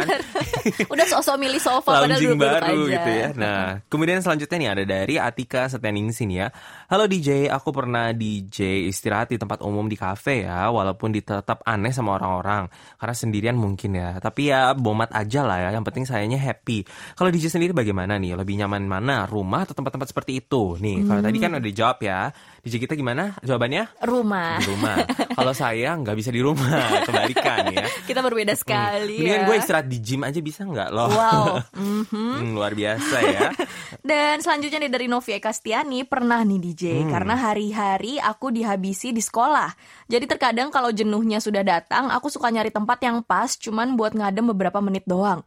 Udah 0.93 1.07
sosok 1.09 1.37
milih 1.41 1.61
sofa 1.61 2.05
Lounging 2.05 2.37
baru 2.37 2.87
aja. 2.87 2.95
gitu 2.99 3.11
ya. 3.11 3.29
Nah, 3.37 3.63
kemudian 3.89 4.21
selanjutnya 4.21 4.57
nih 4.57 4.71
ada 4.71 4.85
dari 4.85 5.15
Atika 5.17 5.69
Setyaning 5.71 6.13
sini 6.21 6.45
ya. 6.45 6.53
Halo 6.93 7.09
DJ, 7.09 7.49
aku 7.49 7.73
pernah 7.73 8.13
DJ 8.13 8.85
istirahat 8.93 9.33
di 9.33 9.41
tempat 9.41 9.65
umum 9.65 9.89
di 9.89 9.97
kafe 9.97 10.45
ya, 10.45 10.69
walaupun 10.69 11.17
ditetap 11.17 11.65
aneh 11.65 11.97
sama 11.97 12.21
orang-orang 12.21 12.69
karena 13.01 13.15
sendirian 13.17 13.57
mungkin 13.57 13.97
ya. 13.97 14.21
Tapi 14.21 14.53
ya 14.53 14.77
bomat 14.77 15.17
aja 15.17 15.49
lah 15.49 15.65
ya, 15.65 15.69
yang 15.73 15.87
penting 15.87 16.05
sayanya 16.05 16.37
happy. 16.37 16.85
Kalau 17.17 17.33
DJ 17.33 17.49
sendiri 17.49 17.73
bagaimana 17.73 18.21
nih? 18.21 18.37
Lebih 18.37 18.61
nyaman 18.61 18.85
mana? 18.85 19.25
Rumah 19.25 19.65
atau 19.65 19.73
tempat-tempat 19.73 20.13
seperti 20.13 20.45
itu? 20.45 20.77
Nih, 20.77 21.09
kalau 21.09 21.25
tadi 21.25 21.39
kan 21.41 21.57
udah 21.57 21.65
dijawab 21.65 21.99
ya. 22.05 22.29
DJ 22.61 22.77
kita 22.77 22.93
gimana 22.93 23.41
jawabannya? 23.41 24.05
Rumah. 24.05 24.61
Di 24.61 24.67
rumah. 24.69 24.97
Kalau 25.33 25.53
saya 25.57 25.97
nggak 25.97 26.17
bisa 26.19 26.29
di 26.29 26.45
rumah, 26.45 27.01
kebalikan 27.09 27.73
ya. 27.73 27.89
Kita 28.05 28.21
berbeda 28.21 28.53
sekali. 28.53 29.17
Hmm. 29.17 29.25
Mendingan 29.25 29.41
ya. 29.41 29.47
gue 29.49 29.57
istirahat 29.57 29.87
di 29.89 29.99
gym 30.05 30.21
aja 30.27 30.41
bisa 30.45 30.61
nggak 30.69 30.91
loh? 30.93 31.09
Wow. 31.09 31.49
Mm-hmm. 31.81 32.35
hmm, 32.37 32.51
luar 32.55 32.73
biasa 32.77 33.17
ya. 33.25 33.49
Dan 34.11 34.43
selanjutnya 34.45 34.83
nih 34.85 34.93
dari 34.93 35.07
Novia 35.09 35.39
Kastiani 35.41 36.05
pernah 36.11 36.43
nih 36.43 36.59
DJ 36.59 37.07
hmm. 37.07 37.11
karena 37.15 37.39
hari-hari 37.39 38.19
aku 38.19 38.51
dihabisi 38.51 39.15
di 39.15 39.23
sekolah. 39.23 39.71
Jadi 40.11 40.27
terkadang 40.27 40.75
kalau 40.75 40.91
jenuhnya 40.91 41.39
sudah 41.39 41.63
datang, 41.63 42.11
aku 42.11 42.27
suka 42.27 42.51
nyari 42.51 42.75
tempat 42.75 42.99
yang 43.07 43.23
pas 43.23 43.55
cuman 43.55 43.95
buat 43.95 44.19
ngadem 44.19 44.51
beberapa 44.51 44.83
menit 44.83 45.07
doang. 45.07 45.47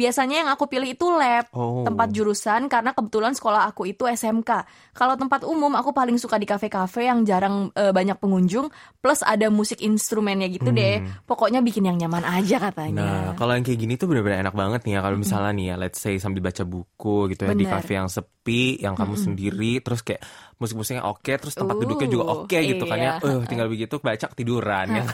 Biasanya 0.00 0.40
yang 0.40 0.48
aku 0.48 0.64
pilih 0.64 0.88
itu 0.96 1.04
lab, 1.12 1.52
oh. 1.52 1.84
tempat 1.84 2.08
jurusan 2.08 2.72
karena 2.72 2.96
kebetulan 2.96 3.36
sekolah 3.36 3.68
aku 3.68 3.92
itu 3.92 4.08
SMK. 4.08 4.64
Kalau 4.96 5.20
tempat 5.20 5.44
umum 5.44 5.76
aku 5.76 5.92
paling 5.92 6.16
suka 6.16 6.40
di 6.40 6.48
kafe-kafe 6.48 7.04
yang 7.04 7.28
jarang 7.28 7.68
e, 7.76 7.92
banyak 7.92 8.16
pengunjung 8.16 8.72
plus 9.04 9.20
ada 9.20 9.52
musik 9.52 9.84
instrumennya 9.84 10.48
gitu 10.48 10.72
hmm. 10.72 10.78
deh. 10.80 10.96
Pokoknya 11.28 11.60
bikin 11.60 11.84
yang 11.84 12.00
nyaman 12.00 12.24
aja 12.24 12.56
katanya. 12.56 13.04
Nah, 13.04 13.28
kalau 13.36 13.52
yang 13.52 13.64
kayak 13.68 13.76
gini 13.84 14.00
tuh 14.00 14.08
bener-bener 14.08 14.40
enak 14.40 14.56
banget 14.56 14.80
nih 14.88 14.96
ya 14.96 15.00
kalau 15.04 15.16
misalnya 15.20 15.52
nih 15.52 15.66
ya 15.68 15.74
let's 15.76 16.00
say 16.00 16.16
sambil 16.16 16.40
baca 16.40 16.64
buku 16.64 17.36
gitu 17.36 17.44
ya 17.44 17.52
Bener. 17.52 17.60
di 17.60 17.66
kafe 17.68 17.92
yang 18.00 18.08
sepi, 18.08 18.80
yang 18.80 18.96
kamu 18.96 19.20
hmm. 19.20 19.24
sendiri 19.28 19.72
terus 19.84 20.00
kayak 20.00 20.24
musik-musiknya 20.60 21.02
oke, 21.08 21.32
terus 21.40 21.56
tempat 21.56 21.74
uh, 21.74 21.80
duduknya 21.80 22.08
juga 22.12 22.24
oke 22.28 22.52
okay, 22.52 22.76
gitu 22.76 22.84
iya. 22.84 22.92
kan 22.92 22.98
ya. 23.00 23.12
Uh, 23.24 23.40
tinggal 23.48 23.66
begitu 23.72 23.96
baca 23.96 24.26
tiduran 24.36 24.86
ya 24.92 25.04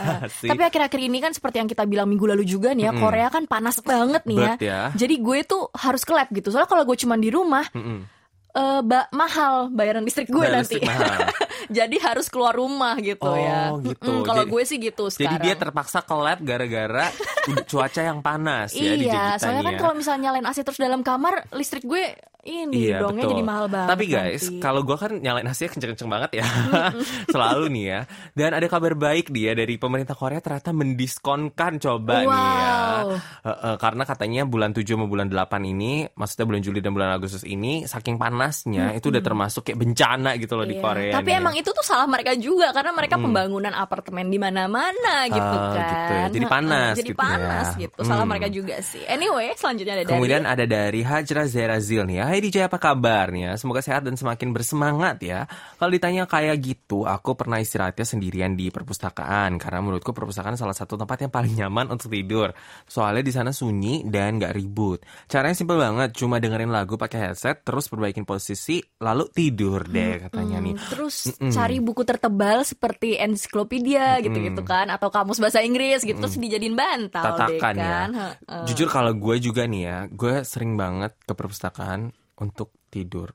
sih. 0.42 0.50
Tapi 0.50 0.62
akhir-akhir 0.66 1.00
ini 1.00 1.18
kan 1.22 1.30
seperti 1.30 1.62
yang 1.62 1.70
kita 1.70 1.86
bilang 1.86 2.10
minggu 2.10 2.26
lalu 2.26 2.42
juga 2.42 2.74
nih 2.74 2.90
ya, 2.90 2.92
mm. 2.92 3.00
Korea 3.00 3.28
kan 3.30 3.46
panas 3.46 3.78
banget 3.80 4.26
nih 4.26 4.38
ya. 4.42 4.54
ya. 4.58 4.80
Jadi 4.98 5.14
gue 5.22 5.38
tuh 5.46 5.70
harus 5.72 6.02
ke 6.02 6.12
lab 6.12 6.28
gitu. 6.34 6.50
Soalnya 6.50 6.66
kalau 6.66 6.82
gue 6.82 6.98
cuma 6.98 7.14
di 7.14 7.30
rumah, 7.30 7.64
mm 7.70 7.80
-mm 7.80 8.16
uh, 8.56 8.80
ba 8.82 9.06
mahal 9.12 9.68
bayaran 9.70 10.02
listrik 10.02 10.32
gue 10.32 10.40
Bayar 10.40 10.64
nanti. 10.64 10.80
Jadi 11.68 11.96
harus 12.00 12.26
keluar 12.30 12.54
rumah 12.54 12.94
gitu 13.00 13.26
oh, 13.26 13.36
ya. 13.36 13.74
gitu. 13.82 14.10
Mm, 14.10 14.22
kalau 14.24 14.44
gue 14.46 14.62
sih 14.66 14.78
gitu 14.78 15.10
sekarang. 15.10 15.38
Jadi 15.38 15.46
dia 15.46 15.54
terpaksa 15.54 16.02
ke 16.02 16.14
lab 16.14 16.38
gara-gara 16.42 17.06
cuaca 17.70 18.00
yang 18.02 18.20
panas 18.20 18.72
ya 18.74 18.94
Iya, 18.96 19.24
soalnya 19.38 19.62
kan 19.72 19.76
kalau 19.78 19.94
misalnya 19.94 20.30
nyalain 20.30 20.46
AC 20.46 20.64
terus 20.64 20.80
dalam 20.80 21.04
kamar, 21.04 21.46
listrik 21.52 21.84
gue 21.84 22.16
ini 22.46 22.88
iya, 22.88 23.02
dongnya 23.02 23.26
betul. 23.26 23.32
jadi 23.34 23.42
mahal 23.42 23.66
banget. 23.66 23.90
Tapi 23.90 24.04
guys, 24.06 24.42
kalau 24.62 24.80
gue 24.86 24.96
kan 24.96 25.12
nyalain 25.18 25.46
AC 25.50 25.66
kenceng-kenceng 25.66 26.06
banget 26.06 26.40
ya. 26.40 26.46
Selalu 27.34 27.64
nih 27.74 27.84
ya. 27.90 28.00
Dan 28.32 28.50
ada 28.54 28.66
kabar 28.70 28.94
baik 28.94 29.34
dia 29.34 29.52
dari 29.52 29.74
pemerintah 29.76 30.14
Korea 30.14 30.38
ternyata 30.38 30.70
mendiskonkan 30.70 31.82
coba 31.82 32.22
wow. 32.22 32.30
nih 32.30 32.46
ya. 32.54 32.70
Uh, 33.02 33.50
uh, 33.50 33.74
karena 33.82 34.02
katanya 34.06 34.42
bulan 34.46 34.70
7 34.70 34.86
sama 34.86 35.10
bulan 35.10 35.26
8 35.26 35.58
ini, 35.66 36.06
maksudnya 36.14 36.46
bulan 36.46 36.62
Juli 36.62 36.78
dan 36.78 36.94
bulan 36.94 37.10
Agustus 37.18 37.42
ini 37.42 37.84
saking 37.84 38.16
panasnya 38.16 38.94
hmm. 38.94 38.98
itu 39.02 39.10
udah 39.10 39.22
termasuk 39.22 39.66
kayak 39.66 39.82
bencana 39.82 40.38
gitu 40.38 40.54
loh 40.54 40.64
iya. 40.64 40.72
di 40.72 40.76
Korea. 40.78 41.12
Tapi 41.18 41.30
nih. 41.34 41.40
emang 41.42 41.54
itu 41.56 41.70
tuh 41.72 41.84
salah 41.84 42.04
mereka 42.04 42.36
juga 42.36 42.70
karena 42.76 42.92
mereka 42.92 43.16
hmm. 43.16 43.24
pembangunan 43.24 43.72
apartemen 43.72 44.28
di 44.28 44.38
mana-mana 44.38 45.24
gitu 45.26 45.56
uh, 45.56 45.72
kan. 45.72 45.88
Gitu 45.88 46.12
ya. 46.12 46.26
Jadi 46.28 46.46
panas 46.46 46.94
jadi 46.96 47.10
gitu 47.12 47.18
panas 47.18 47.68
ya. 47.74 47.82
gitu. 47.88 47.98
Salah 48.04 48.22
hmm. 48.22 48.30
mereka 48.30 48.48
juga 48.52 48.76
sih. 48.84 49.02
Anyway, 49.08 49.56
selanjutnya 49.56 49.94
ada 50.00 50.04
Kemudian 50.04 50.42
dari... 50.44 50.52
ada 50.52 50.64
dari 50.68 51.00
Hajra 51.00 51.48
Zerazil 51.48 52.04
nih 52.04 52.16
ya. 52.20 52.24
Hai 52.28 52.40
DJ 52.44 52.56
apa 52.68 52.76
kabarnya? 52.76 53.56
Semoga 53.56 53.80
sehat 53.80 54.04
dan 54.04 54.14
semakin 54.14 54.52
bersemangat 54.52 55.16
ya. 55.24 55.48
Kalau 55.80 55.90
ditanya 55.90 56.28
kayak 56.28 56.56
gitu, 56.60 57.08
aku 57.08 57.32
pernah 57.32 57.58
istirahatnya 57.62 58.04
sendirian 58.04 58.52
di 58.52 58.68
perpustakaan 58.68 59.56
karena 59.56 59.80
menurutku 59.80 60.12
perpustakaan 60.12 60.60
salah 60.60 60.76
satu 60.76 61.00
tempat 61.00 61.26
yang 61.26 61.32
paling 61.32 61.54
nyaman 61.56 61.88
untuk 61.88 62.12
tidur. 62.12 62.52
Soalnya 62.84 63.24
di 63.24 63.32
sana 63.32 63.50
sunyi 63.54 64.04
dan 64.04 64.36
gak 64.36 64.52
ribut. 64.52 65.00
Caranya 65.30 65.56
simpel 65.56 65.80
banget, 65.80 66.12
cuma 66.16 66.36
dengerin 66.36 66.68
lagu 66.68 67.00
pakai 67.00 67.30
headset, 67.30 67.64
terus 67.64 67.88
perbaikin 67.88 68.28
posisi, 68.28 68.80
lalu 69.00 69.28
tidur 69.32 69.86
deh 69.88 70.28
katanya 70.28 70.58
nih. 70.60 70.74
Terus 70.90 71.35
mm 71.36 71.48
-mm. 71.48 71.52
cari 71.52 71.76
buku 71.78 72.02
tertebal 72.02 72.64
seperti 72.64 73.20
ensiklopedia 73.20 74.18
gitu-gitu 74.24 74.62
kan, 74.64 74.88
atau 74.88 75.08
kamus 75.12 75.38
bahasa 75.38 75.60
Inggris 75.60 76.02
gitu, 76.02 76.16
mm 76.16 76.24
terus 76.26 76.40
dijadiin 76.40 76.74
bantal 76.74 77.22
Tatakan 77.36 77.74
deh 77.76 77.84
ya. 77.84 77.92
kan. 77.92 78.08
ya. 78.12 78.28
Jujur 78.66 78.88
kalau 78.90 79.12
gue 79.14 79.36
juga 79.38 79.68
nih 79.68 79.82
ya, 79.84 79.98
gue 80.08 80.42
sering 80.42 80.74
banget 80.74 81.14
ke 81.22 81.32
perpustakaan 81.36 82.10
untuk 82.40 82.72
tidur. 82.88 83.32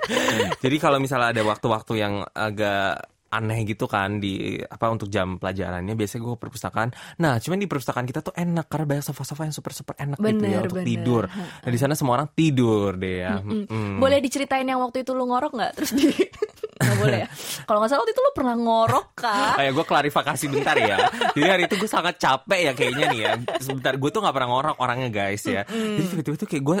Jadi 0.64 0.76
kalau 0.78 0.98
misalnya 1.02 1.34
ada 1.34 1.42
waktu-waktu 1.46 1.92
yang 1.98 2.22
agak 2.34 3.02
aneh 3.30 3.62
gitu 3.62 3.86
kan 3.86 4.18
di 4.18 4.58
apa 4.58 4.90
untuk 4.90 5.06
jam 5.06 5.38
pelajarannya 5.38 5.94
biasanya 5.94 6.20
gue 6.26 6.32
ke 6.34 6.40
perpustakaan. 6.42 6.90
Nah, 7.22 7.38
cuman 7.38 7.62
di 7.62 7.70
perpustakaan 7.70 8.02
kita 8.02 8.26
tuh 8.26 8.34
enak 8.34 8.66
karena 8.66 8.86
banyak 8.90 9.06
sofa-sofa 9.06 9.46
yang 9.46 9.54
super 9.54 9.70
super 9.70 9.94
enak 9.94 10.18
gitu 10.18 10.44
ya 10.50 10.58
Bener, 10.58 10.66
untuk 10.66 10.82
bener. 10.82 10.90
tidur. 10.90 11.24
Nah, 11.30 11.70
di 11.70 11.78
sana 11.78 11.94
semua 11.94 12.18
orang 12.18 12.28
tidur 12.34 12.98
deh 12.98 13.16
ya. 13.22 13.38
Mm-mm. 13.38 14.02
Boleh 14.02 14.18
diceritain 14.18 14.66
yang 14.66 14.82
waktu 14.82 15.06
itu 15.06 15.14
lu 15.14 15.30
ngorok 15.30 15.54
nggak? 15.54 15.72
Terus 15.78 15.90
di 15.94 16.10
boleh 16.96 17.18
ya? 17.24 17.28
Kalau 17.68 17.78
nggak 17.80 17.90
salah 17.92 18.00
waktu 18.02 18.12
itu 18.12 18.22
lu 18.24 18.32
pernah 18.32 18.54
ngorok 18.56 19.06
kah? 19.18 19.54
Kayak 19.60 19.72
gue 19.76 19.84
klarifikasi 19.84 20.44
bentar 20.48 20.76
ya. 20.80 20.96
Jadi 21.36 21.48
hari 21.48 21.62
itu 21.68 21.74
gue 21.76 21.90
sangat 21.90 22.14
capek 22.16 22.60
ya 22.60 22.72
kayaknya 22.72 23.04
nih 23.12 23.20
ya. 23.20 23.32
Sebentar 23.60 23.92
gue 23.94 24.10
tuh 24.10 24.20
nggak 24.24 24.34
pernah 24.34 24.48
ngorok 24.50 24.76
orangnya 24.80 25.10
guys 25.12 25.44
ya. 25.44 25.62
Jadi 25.68 26.06
tiba-tiba 26.08 26.36
tuh 26.40 26.48
kayak 26.48 26.64
gue 26.64 26.78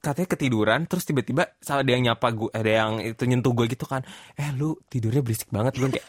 katanya 0.00 0.28
ketiduran 0.32 0.80
terus 0.88 1.04
tiba-tiba 1.04 1.50
ada 1.60 1.90
yang 1.90 2.02
nyapa 2.06 2.26
gue 2.32 2.48
ada 2.56 2.70
yang 2.70 2.92
itu 3.04 3.20
nyentuh 3.28 3.52
gue 3.52 3.68
gitu 3.68 3.84
kan 3.84 4.00
eh 4.32 4.48
lu 4.56 4.72
tidurnya 4.88 5.20
berisik 5.20 5.52
banget 5.52 5.76
gue 5.76 5.98
kayak 5.98 6.06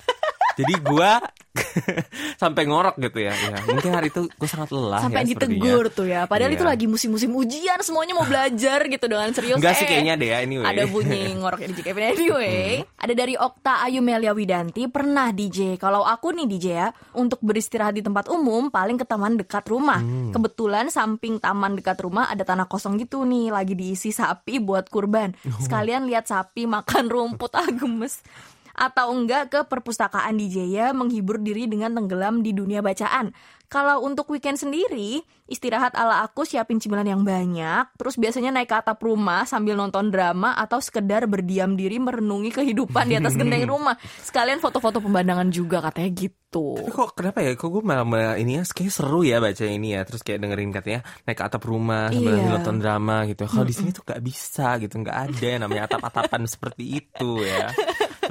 jadi 0.62 0.74
gue 0.78 1.12
sampai 2.42 2.64
ngorok 2.64 2.96
gitu 2.98 3.20
ya. 3.22 3.34
ya 3.36 3.60
mungkin 3.68 3.92
hari 3.92 4.08
itu 4.08 4.24
gue 4.28 4.50
sangat 4.50 4.72
lelah 4.72 5.04
Sampai 5.04 5.28
ya 5.28 5.36
ditegur 5.36 5.92
tuh 5.92 6.08
ya. 6.08 6.24
Padahal 6.24 6.52
Iya. 6.52 6.58
itu 6.58 6.66
lagi 6.66 6.86
musim-musim 6.86 7.32
ujian, 7.32 7.80
semuanya 7.82 8.14
mau 8.14 8.24
belajar 8.24 8.88
gitu 8.88 9.06
dengan 9.06 9.32
serius. 9.32 9.60
Enggak 9.60 9.76
sih 9.78 9.84
Eh, 9.84 9.90
kayaknya 9.90 10.14
deh 10.16 10.30
ya 10.32 10.38
anyway. 10.42 10.68
Ada 10.68 10.84
bunyi 10.86 11.36
ngoroknya 11.36 11.68
DJ 11.70 11.80
Kevin 11.84 12.04
anyway. 12.08 12.70
Ada 12.96 13.14
dari 13.14 13.34
Okta 13.36 13.84
Ayu 13.84 14.00
Melia 14.00 14.32
Widanti 14.32 14.88
pernah 14.88 15.32
DJ. 15.32 15.76
Kalau 15.76 16.04
aku 16.04 16.32
nih 16.32 16.48
DJ 16.48 16.66
ya, 16.72 16.88
untuk 17.16 17.40
beristirahat 17.42 17.94
di 17.94 18.04
tempat 18.04 18.28
umum 18.28 18.68
paling 18.68 18.96
ke 18.96 19.04
taman 19.04 19.36
dekat 19.36 19.68
rumah. 19.68 20.00
Hmm. 20.00 20.32
Kebetulan 20.32 20.88
samping 20.88 21.38
taman 21.38 21.76
dekat 21.76 22.00
rumah 22.00 22.28
ada 22.28 22.44
tanah 22.44 22.66
kosong 22.66 22.96
gitu 22.96 23.24
nih, 23.24 23.52
lagi 23.52 23.76
diisi 23.76 24.12
sapi 24.12 24.60
buat 24.60 24.88
kurban. 24.88 25.36
Oh. 25.44 25.60
Sekalian 25.60 26.08
lihat 26.08 26.28
sapi 26.28 26.64
makan 26.64 27.08
rumput 27.08 27.52
ah 27.60 27.68
gemes. 27.68 28.24
Atau 28.74 29.12
enggak 29.12 29.50
ke 29.50 29.60
perpustakaan 29.64 30.36
DJ 30.36 30.68
ya 30.68 30.88
menghibur 30.92 31.38
diri 31.38 31.66
dengan 31.66 31.92
tenggelam 31.92 32.40
di 32.40 32.52
dunia 32.52 32.80
bacaan. 32.80 33.32
Kalau 33.66 34.04
untuk 34.04 34.28
weekend 34.28 34.60
sendiri, 34.60 35.24
istirahat 35.48 35.96
ala 35.96 36.28
aku 36.28 36.44
siapin 36.44 36.76
cemilan 36.76 37.08
yang 37.08 37.24
banyak, 37.24 37.88
terus 37.96 38.20
biasanya 38.20 38.52
naik 38.52 38.68
ke 38.68 38.76
atap 38.76 39.00
rumah 39.00 39.48
sambil 39.48 39.80
nonton 39.80 40.12
drama 40.12 40.52
atau 40.54 40.84
sekedar 40.84 41.24
berdiam 41.24 41.80
diri 41.80 41.96
merenungi 41.96 42.52
kehidupan 42.52 43.08
di 43.08 43.16
atas 43.16 43.40
genteng 43.40 43.64
rumah. 43.72 43.96
Sekalian 44.20 44.60
foto-foto 44.60 45.00
pemandangan 45.00 45.48
juga 45.48 45.80
katanya 45.80 46.12
gitu. 46.12 46.84
Tapi 46.84 46.92
kok 46.92 47.16
kenapa 47.16 47.40
ya? 47.40 47.56
Kok 47.56 47.70
gue 47.72 47.80
malah, 47.80 48.04
malah 48.04 48.36
ini 48.36 48.60
ya 48.60 48.68
kayak 48.68 48.92
seru 48.92 49.24
ya 49.24 49.40
baca 49.40 49.64
ini 49.64 49.96
ya. 49.96 50.04
Terus 50.04 50.20
kayak 50.20 50.40
dengerin 50.44 50.72
katanya 50.76 51.00
naik 51.24 51.40
ke 51.40 51.44
atap 51.48 51.64
rumah 51.64 52.12
sambil 52.12 52.36
Iya. 52.36 52.52
nonton 52.52 52.76
drama 52.76 53.24
gitu. 53.24 53.48
Kalau 53.48 53.64
di 53.64 53.72
sini 53.72 53.96
tuh 53.96 54.04
gak 54.04 54.20
bisa 54.20 54.76
gitu, 54.84 55.00
nggak 55.00 55.18
ada 55.32 55.46
yang 55.48 55.62
namanya 55.64 55.88
atap-atapan 55.88 56.44
seperti 56.60 57.00
itu 57.00 57.40
ya. 57.40 57.72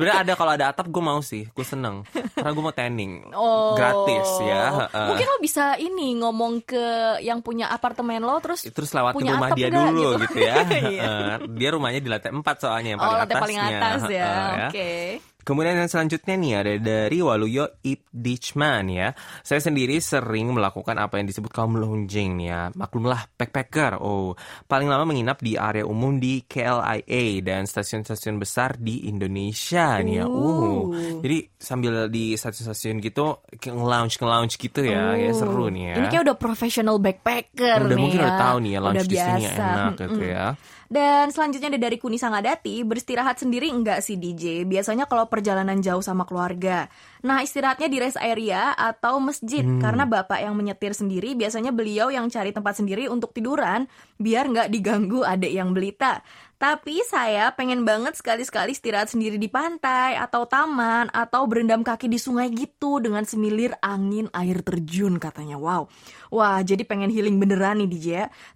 Sebenarnya 0.00 0.18
ada 0.18 0.32
kalau 0.32 0.52
ada 0.54 0.66
atap 0.66 0.88
gue 0.88 1.02
mau 1.04 1.20
sih, 1.20 1.44
gue 1.44 1.60
seneng 1.62 2.08
karena 2.32 2.50
gue 2.50 2.64
mau 2.64 2.72
tanning 2.72 3.12
Oh. 3.30 3.76
gratis 3.76 4.28
ya. 4.40 4.88
Mungkin 4.88 5.26
lo 5.26 5.36
bisa 5.38 5.76
ini 5.76 6.16
ngomong 6.16 6.64
ke 6.64 6.84
yang 7.20 7.38
punya 7.38 7.68
apartemen 7.68 8.24
lo 8.24 8.40
terus 8.40 8.64
terus 8.64 8.88
lewatin 8.90 9.12
punya 9.14 9.36
rumah 9.36 9.50
dia 9.52 9.68
nggak 9.68 9.76
dulu 9.92 10.00
gitu? 10.16 10.22
gitu, 10.24 10.38
ya. 10.40 10.54
Iya. 10.80 11.04
Heeh. 11.04 11.34
dia 11.52 11.68
rumahnya 11.70 12.00
di 12.00 12.08
lantai 12.08 12.32
4 12.32 12.40
soalnya 12.56 12.88
yang 12.90 13.00
Oh, 13.00 13.04
paling 13.04 13.28
paling 13.28 13.58
atasnya. 13.60 13.76
atas 13.76 14.02
ya. 14.08 14.24
Heeh, 14.24 14.56
Oke. 14.64 14.90
Kemudian 15.40 15.74
yang 15.74 15.88
selanjutnya 15.88 16.34
nih 16.36 16.52
ada 16.60 16.72
dari 16.76 17.18
Waluyo 17.18 17.80
Ipdichman 17.80 18.92
ya. 18.92 19.08
Saya 19.40 19.58
sendiri 19.58 19.96
sering 19.98 20.52
melakukan 20.52 20.96
apa 20.96 21.16
yang 21.16 21.26
disebut 21.26 21.48
kaum 21.48 21.74
lounging 21.74 22.36
nih 22.36 22.48
ya. 22.48 22.62
Maklumlah 22.72 23.34
backpacker. 23.34 23.96
Oh, 23.98 24.36
paling 24.64 24.86
lama 24.86 25.08
menginap 25.08 25.40
di 25.40 25.56
area 25.56 25.82
umum 25.82 26.20
di 26.20 26.44
KLIA 26.44 27.40
dan 27.40 27.64
stasiun-stasiun 27.64 28.36
besar 28.36 28.76
di 28.76 29.08
Indonesia 29.08 29.98
nih 30.00 30.20
ya. 30.20 30.26
Uh. 30.28 30.92
Jadi 31.20 31.38
sambil 31.56 32.06
di 32.06 32.36
stasiun-stasiun 32.36 33.00
gitu 33.00 33.40
kayak 33.56 33.74
nge-lounge 33.74 34.14
nge-lounge 34.20 34.54
gitu 34.56 34.80
ya. 34.84 35.16
Ya 35.16 35.32
seru 35.32 35.72
nih 35.72 35.92
ya. 35.92 35.96
Ini 35.98 36.06
kayak 36.08 36.24
udah 36.30 36.36
professional 36.36 36.96
backpacker 37.00 37.78
udah 37.84 37.96
nih 37.96 37.98
mungkin 37.98 38.18
ya. 38.20 38.24
udah 38.28 38.36
tahu 38.38 38.56
nih 38.60 38.70
ya 38.70 38.80
lounge 38.80 38.96
Udah 39.00 39.06
di 39.08 39.16
sini 39.16 39.42
biasa. 39.42 39.64
enak 39.64 39.92
gitu 39.96 40.20
Mm-mm. 40.20 40.34
ya. 40.36 40.46
Dan 40.90 41.30
selanjutnya 41.30 41.70
ada 41.70 41.86
dari 41.86 42.02
Kuni 42.02 42.18
Sangadati, 42.18 42.82
beristirahat 42.82 43.38
sendiri 43.38 43.70
enggak 43.70 44.02
sih 44.02 44.18
DJ? 44.18 44.66
Biasanya 44.66 45.06
kalau 45.06 45.30
perjalanan 45.30 45.78
jauh 45.78 46.02
sama 46.02 46.26
keluarga. 46.26 46.90
Nah, 47.22 47.46
istirahatnya 47.46 47.86
di 47.86 48.02
rest 48.02 48.18
area 48.18 48.74
atau 48.74 49.22
masjid. 49.22 49.62
Hmm. 49.62 49.78
Karena 49.78 50.02
bapak 50.02 50.42
yang 50.42 50.58
menyetir 50.58 50.90
sendiri, 50.90 51.38
biasanya 51.38 51.70
beliau 51.70 52.10
yang 52.10 52.26
cari 52.26 52.50
tempat 52.50 52.82
sendiri 52.82 53.06
untuk 53.06 53.30
tiduran, 53.30 53.86
biar 54.18 54.50
nggak 54.50 54.66
diganggu 54.74 55.22
adik 55.22 55.54
yang 55.54 55.70
belita. 55.70 56.26
Tapi 56.60 57.00
saya 57.08 57.56
pengen 57.56 57.88
banget 57.88 58.20
sekali-sekali 58.20 58.76
istirahat 58.76 59.08
sendiri 59.08 59.40
di 59.40 59.48
pantai, 59.48 60.20
atau 60.20 60.44
taman, 60.44 61.08
atau 61.08 61.48
berendam 61.48 61.80
kaki 61.80 62.04
di 62.04 62.20
sungai 62.20 62.52
gitu, 62.52 63.00
dengan 63.00 63.24
semilir 63.24 63.72
angin 63.80 64.28
air 64.36 64.60
terjun 64.60 65.16
katanya. 65.16 65.56
Wow. 65.56 65.88
Wah, 66.28 66.60
jadi 66.60 66.84
pengen 66.84 67.08
healing 67.08 67.40
beneran 67.40 67.80
nih 67.80 67.88
DJ. 67.88 68.08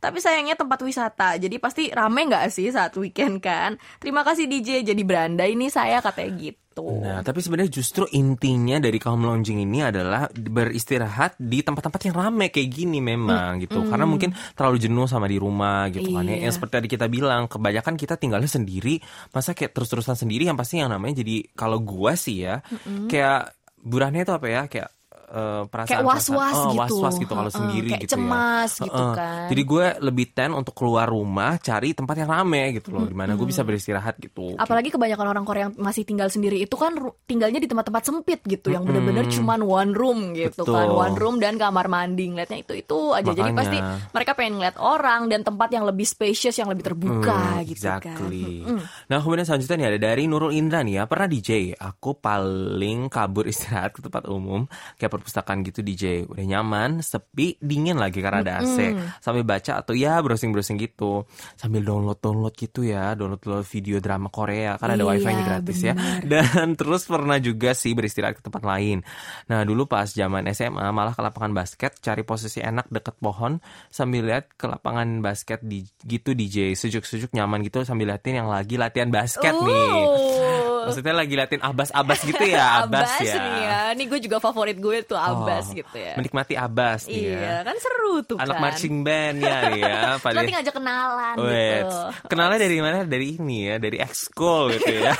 Tapi 0.05 0.21
sayangnya 0.21 0.53
tempat 0.53 0.85
wisata, 0.85 1.41
jadi 1.41 1.57
pasti 1.57 1.89
rame 1.89 2.29
nggak 2.29 2.53
sih 2.53 2.69
saat 2.69 2.93
weekend 3.01 3.41
kan? 3.41 3.81
Terima 3.97 4.21
kasih 4.21 4.53
DJ, 4.53 4.85
jadi 4.85 5.01
beranda 5.01 5.49
ini 5.49 5.73
saya 5.73 6.05
katanya 6.05 6.53
gitu. 6.53 6.64
Nah, 6.83 7.23
tapi 7.23 7.39
sebenarnya 7.39 7.71
justru 7.71 8.03
intinya 8.11 8.83
dari 8.83 8.99
kaum 8.99 9.23
lounging 9.23 9.63
ini 9.63 9.87
adalah 9.87 10.27
beristirahat 10.33 11.39
di 11.39 11.63
tempat-tempat 11.63 12.01
yang 12.11 12.17
rame 12.19 12.51
kayak 12.51 12.69
gini 12.73 12.99
memang 12.99 13.63
gitu. 13.63 13.87
Karena 13.87 14.03
mungkin 14.03 14.35
terlalu 14.59 14.83
jenuh 14.83 15.07
sama 15.07 15.31
di 15.31 15.39
rumah 15.39 15.87
gitu 15.95 16.11
kan 16.11 16.27
ya. 16.27 16.35
Iya. 16.35 16.51
Yang 16.51 16.55
seperti 16.59 16.73
tadi 16.83 16.89
kita 16.91 17.07
bilang, 17.07 17.47
kebanyakan 17.47 17.95
kita 17.95 18.19
tinggalnya 18.19 18.51
sendiri, 18.51 18.99
masa 19.31 19.55
kayak 19.55 19.71
terus-terusan 19.71 20.19
sendiri 20.19 20.51
yang 20.51 20.59
pasti 20.59 20.83
yang 20.83 20.91
namanya 20.91 21.23
jadi 21.23 21.47
kalau 21.55 21.79
gua 21.79 22.19
sih 22.19 22.43
ya, 22.43 22.59
kayak 23.07 23.55
burannya 23.79 24.27
itu 24.27 24.33
apa 24.35 24.47
ya? 24.51 24.63
Kayak 24.67 24.91
eh, 25.27 25.63
perasaan 25.67 25.91
Kayak 25.91 26.05
was-was 26.07 26.55
oh, 26.55 26.65
gitu. 26.71 26.81
was-was 26.81 27.15
gitu 27.21 27.33
kalau 27.35 27.51
sendiri 27.51 27.89
kayak 27.91 28.03
gitu 28.05 28.13
cemas 28.15 28.71
ya. 28.79 28.85
gitu 28.89 29.05
kan. 29.17 29.47
Jadi 29.49 29.63
gue 29.65 29.87
lebih 30.05 30.27
ten 30.37 30.51
untuk 30.53 30.75
keluar 30.77 31.07
rumah 31.09 31.57
cari 31.59 31.97
tempat 31.97 32.15
yang 32.21 32.31
rame 32.31 32.79
gitu 32.79 32.93
loh, 32.93 33.05
di 33.09 33.17
mana 33.17 33.35
gue 33.35 33.47
bisa 33.49 33.65
beristirahat 33.65 34.21
gitu. 34.21 34.55
Apalagi 34.61 34.93
kebanyakan 34.93 35.27
orang 35.29 35.45
Korea 35.45 35.63
yang 35.65 35.73
masih 35.81 36.05
tinggal 36.05 36.29
sendiri 36.29 36.61
itu 36.61 36.77
kan 36.77 36.93
tinggalnya 37.25 37.57
di 37.57 37.69
tempat-tempat 37.71 38.03
sempit 38.05 38.41
gitu 38.45 38.69
yang 38.69 38.85
bener-bener 38.85 39.25
cuman 39.33 39.65
one 39.65 39.93
room 39.97 40.19
gitu 40.37 40.67
Betul. 40.67 40.77
kan 40.77 40.89
one 40.93 41.17
room 41.17 41.37
dan 41.41 41.57
kamar 41.57 41.89
mandi 41.89 42.29
ngeliatnya 42.29 42.61
itu 42.61 42.77
itu 42.77 42.99
aja 43.17 43.33
jadi 43.33 43.49
Makanya. 43.49 43.57
pasti 43.57 43.79
mereka 44.13 44.33
pengen 44.37 44.53
ngeliat 44.61 44.77
orang 44.77 45.33
dan 45.33 45.41
tempat 45.41 45.69
yang 45.73 45.89
lebih 45.89 46.05
spacious 46.05 46.57
yang 46.59 46.69
lebih 46.69 46.85
terbuka 46.85 47.33
Hmm, 47.55 47.65
gitu 47.65 47.87
kan 47.87 48.03
exactly. 48.03 48.65
Nah 49.09 49.19
kemudian 49.23 49.47
selanjutnya 49.47 49.77
nih 49.81 49.89
ada 49.95 49.99
dari 50.11 50.27
Nurul 50.27 50.53
Indra 50.53 50.83
nih 50.83 51.01
ya 51.01 51.05
Pernah 51.07 51.29
DJ 51.31 51.51
Aku 51.79 52.19
paling 52.19 53.09
kabur 53.09 53.47
istirahat 53.53 53.95
ke 53.95 54.01
tempat 54.03 54.27
umum 54.29 54.67
Kayak 54.99 55.13
perpustakaan 55.15 55.63
gitu 55.63 55.81
DJ 55.81 56.27
Udah 56.27 56.43
nyaman, 56.43 56.99
sepi, 57.01 57.57
dingin 57.63 57.97
lagi 57.97 58.19
karena 58.19 58.43
ada 58.43 58.53
AC 58.61 58.79
Sambil 59.23 59.47
baca 59.47 59.81
atau 59.81 59.95
ya 59.95 60.19
browsing-browsing 60.19 60.79
gitu. 60.83 61.25
Sambil 61.55 61.87
download-download 61.87 62.55
gitu 62.59 62.83
ya 62.83 63.15
Download 63.15 63.63
video 63.63 64.03
drama 64.03 64.29
Korea 64.29 64.75
Karena 64.77 64.99
ada 64.99 65.05
Iya, 65.05 65.11
wifi-nya 65.21 65.45
gratis 65.45 65.79
ya. 65.85 65.95
benar. 65.95 66.23
Dan 66.33 66.67
terus 66.75 67.03
pernah 67.07 67.39
juga 67.39 67.71
sih 67.77 67.93
beristirahat 67.93 68.41
ke 68.41 68.43
tempat 68.43 68.63
lain. 68.65 69.05
Nah 69.53 69.61
dulu 69.63 69.85
pas 69.87 70.09
zaman 70.09 70.49
SMA 70.51 70.85
Malah 70.91 71.15
ke 71.15 71.23
lapangan 71.23 71.53
basket 71.53 72.01
Cari 72.01 72.27
posisi 72.27 72.65
enak 72.65 72.89
deket 72.89 73.21
pohon 73.21 73.61
Sambil 73.93 74.27
lihat 74.27 74.57
ke 74.57 74.67
lapangan 74.67 75.21
basket 75.21 75.63
di, 75.63 75.85
gitu 76.03 76.33
DJ 76.33 76.75
Sejuk-sejuk 76.75 77.31
nyaman 77.37 77.63
gitu 77.63 77.85
Sambil 77.85 78.11
liatin 78.11 78.41
yang 78.43 78.49
lagi 78.49 78.81
latihan 78.81 79.13
basket 79.13 79.53
nih. 79.53 79.93
Uh. 79.93 80.54
Maksudnya 80.89 81.15
lagi 81.15 81.35
liatin 81.35 81.63
abas-abas 81.63 82.19
gitu 82.25 82.45
ya 82.45 82.67
Abas, 82.85 83.11
ya, 83.21 83.35
nih 83.37 83.63
ya 83.65 83.81
Nih 83.97 84.07
gue 84.11 84.19
juga 84.21 84.37
favorit 84.39 84.77
gue 84.77 84.97
tuh 85.05 85.19
Abbas 85.19 85.71
Oh, 85.71 85.77
gitu 85.77 85.97
ya 85.97 86.15
Menikmati 86.19 86.55
abas 86.55 87.07
nih 87.09 87.23
ya 87.25 87.39
Iya 87.39 87.57
kan 87.65 87.77
seru 87.81 88.15
tuh 88.25 88.37
Anak 88.37 88.57
kan 88.57 88.63
marching 88.63 88.97
band 89.03 89.37
ya 89.41 89.57
nih 89.73 89.81
ya 89.91 90.01
Nanti 90.21 90.51
ngajak 90.53 90.75
kenalan 90.75 91.35
Wait, 91.41 91.85
gitu 91.85 91.99
kenalnya 92.29 92.59
dari 92.61 92.79
mana? 92.81 92.99
Dari 93.05 93.27
ini 93.37 93.59
ya, 93.71 93.77
dari 93.79 93.97
ekskul 94.01 94.75
gitu 94.79 94.93
ya. 95.05 95.15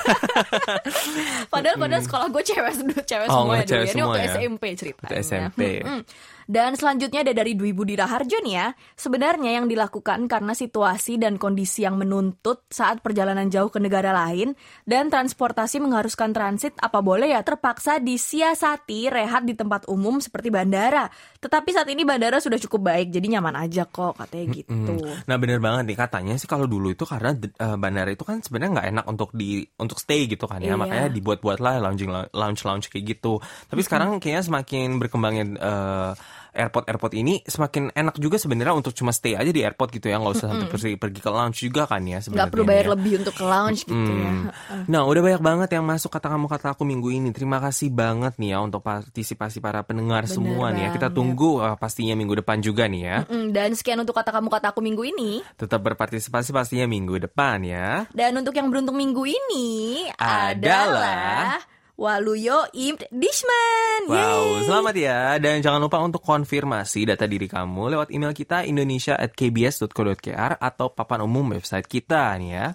Padahal 1.53 1.77
padahal 1.79 2.03
sekolah 2.03 2.27
gue 2.31 2.43
cewek 2.43 2.75
cewek 3.07 3.29
Oh, 3.31 3.47
semua 3.47 3.55
ya 3.61 3.65
dulu 3.65 3.75
ya. 3.75 3.83
Ini 3.85 3.93
semua 3.93 4.07
waktu 4.09 4.21
ya? 4.21 4.33
SMP 4.37 4.63
ceritanya. 4.77 5.05
Waktu 5.09 5.17
SMP. 5.23 5.61
Mm-mm. 5.85 6.01
Dan 6.45 6.77
selanjutnya 6.77 7.25
ada 7.25 7.33
dari 7.33 7.57
Dwi 7.57 7.73
Budi 7.73 7.97
Raharjo 7.97 8.39
nih 8.45 8.55
ya. 8.55 8.69
Sebenarnya 8.95 9.57
yang 9.57 9.67
dilakukan 9.67 10.29
karena 10.29 10.53
situasi 10.53 11.17
dan 11.17 11.41
kondisi 11.41 11.83
yang 11.83 11.97
menuntut 11.97 12.69
saat 12.69 13.01
perjalanan 13.01 13.49
jauh 13.49 13.73
ke 13.73 13.81
negara 13.81 14.13
lain 14.13 14.53
dan 14.85 15.09
transportasi 15.09 15.81
mengharuskan 15.81 16.37
transit 16.37 16.77
apa 16.79 17.01
boleh 17.01 17.33
ya 17.33 17.41
terpaksa 17.41 17.97
disiasati 17.99 19.09
rehat 19.09 19.49
di 19.49 19.57
tempat 19.57 19.89
umum 19.89 20.21
seperti 20.21 20.53
bandara. 20.53 21.09
Tetapi 21.41 21.71
saat 21.73 21.89
ini 21.89 22.05
bandara 22.05 22.37
sudah 22.43 22.61
cukup 22.61 22.93
baik 22.93 23.09
jadi 23.09 23.39
nyaman 23.41 23.57
aja 23.57 23.89
kok 23.89 24.21
katanya 24.21 24.47
gitu. 24.61 24.95
Nah 25.25 25.37
bener 25.41 25.59
banget 25.65 25.89
nih 25.89 25.97
katanya 25.97 26.35
sih 26.37 26.45
kalau 26.51 26.69
dulu 26.69 26.93
itu 26.93 27.09
karena 27.09 27.33
eh, 27.33 27.77
bandara 27.81 28.13
itu 28.13 28.27
kan 28.27 28.45
sebenarnya 28.45 28.71
nggak 28.77 28.89
enak 28.93 29.05
untuk 29.09 29.31
di 29.33 29.65
untuk 29.81 29.97
stay 29.97 30.29
gitu 30.29 30.45
kan 30.45 30.61
ya 30.61 30.75
Iya. 30.75 30.81
makanya 30.81 31.09
dibuat-buat 31.09 31.59
lah 31.63 31.79
lounging 31.79 32.11
lounge 32.35 32.63
lounge 32.67 32.87
kayak 32.91 33.17
gitu. 33.17 33.39
Tapi 33.71 33.81
sekarang 33.87 34.19
kayaknya 34.19 34.43
semakin 34.43 34.99
berkembangnya 34.99 35.45
eh, 35.57 36.11
airport 36.55 36.87
airport 36.87 37.13
ini 37.13 37.43
semakin 37.43 37.91
enak 37.91 38.17
juga 38.17 38.39
sebenarnya 38.39 38.73
untuk 38.73 38.95
cuma 38.95 39.11
stay 39.11 39.35
aja 39.35 39.51
di 39.51 39.61
airport 39.61 39.91
gitu 39.91 40.07
ya 40.07 40.17
nggak 40.17 40.33
usah 40.33 40.47
sampai 40.49 40.69
pergi 40.69 40.95
pergi 40.95 41.21
ke 41.21 41.29
lounge 41.29 41.59
juga 41.61 41.83
kan 41.85 42.01
ya 42.01 42.19
sebenarnya 42.19 42.39
Nggak 42.41 42.53
perlu 42.53 42.65
bayar 42.65 42.87
ya. 42.87 42.93
lebih 42.95 43.13
untuk 43.19 43.35
ke 43.35 43.45
lounge 43.45 43.81
gitu 43.83 44.13
ya. 44.15 44.31
Hmm. 44.31 44.85
Nah, 44.87 45.03
udah 45.05 45.21
banyak 45.21 45.43
banget 45.43 45.69
yang 45.73 45.85
masuk 45.85 46.09
kata 46.09 46.27
kamu 46.29 46.47
kata 46.47 46.67
aku 46.73 46.83
minggu 46.83 47.09
ini. 47.11 47.29
Terima 47.31 47.59
kasih 47.59 47.89
banget 47.89 48.37
nih 48.37 48.55
ya 48.55 48.59
untuk 48.61 48.81
partisipasi 48.81 49.59
para 49.59 49.83
pendengar 49.83 50.25
Bener 50.25 50.35
semua 50.35 50.67
nih 50.71 50.83
ya. 50.87 50.91
Kita 50.93 51.09
banget. 51.09 51.17
tunggu 51.17 51.51
uh, 51.59 51.75
pastinya 51.75 52.15
minggu 52.15 52.35
depan 52.39 52.59
juga 52.59 52.87
nih 52.87 53.03
ya. 53.03 53.17
Mm, 53.27 53.49
Dan 53.51 53.71
sekian 53.75 53.99
untuk 53.99 54.15
kata 54.15 54.31
kamu 54.31 54.49
kata 54.49 54.71
aku 54.71 54.81
minggu 54.81 55.03
ini. 55.05 55.43
Tetap 55.57 55.83
berpartisipasi 55.83 56.51
pastinya 56.51 56.87
minggu 56.87 57.19
depan 57.21 57.59
ya. 57.61 58.07
Dan 58.11 58.37
untuk 58.37 58.53
yang 58.53 58.69
beruntung 58.69 58.95
minggu 58.95 59.25
ini 59.25 60.07
Adalah- 60.15 60.55
adalah 60.55 61.49
Waluyo 61.95 62.67
Imt 62.75 63.07
Dishman. 63.07 64.11
Wow, 64.11 64.59
Yeay. 64.59 64.67
selamat 64.67 64.95
ya. 64.99 65.39
Dan 65.39 65.63
jangan 65.63 65.79
lupa 65.79 66.03
untuk 66.03 66.19
konfirmasi 66.27 67.07
data 67.07 67.23
diri 67.31 67.47
kamu 67.47 67.95
lewat 67.95 68.11
email 68.11 68.35
kita 68.35 68.67
indonesia@kbs.co.kr 68.67 70.59
atau 70.59 70.91
papan 70.91 71.23
umum 71.23 71.55
website 71.55 71.87
kita 71.87 72.35
nih 72.43 72.51
ya. 72.51 72.67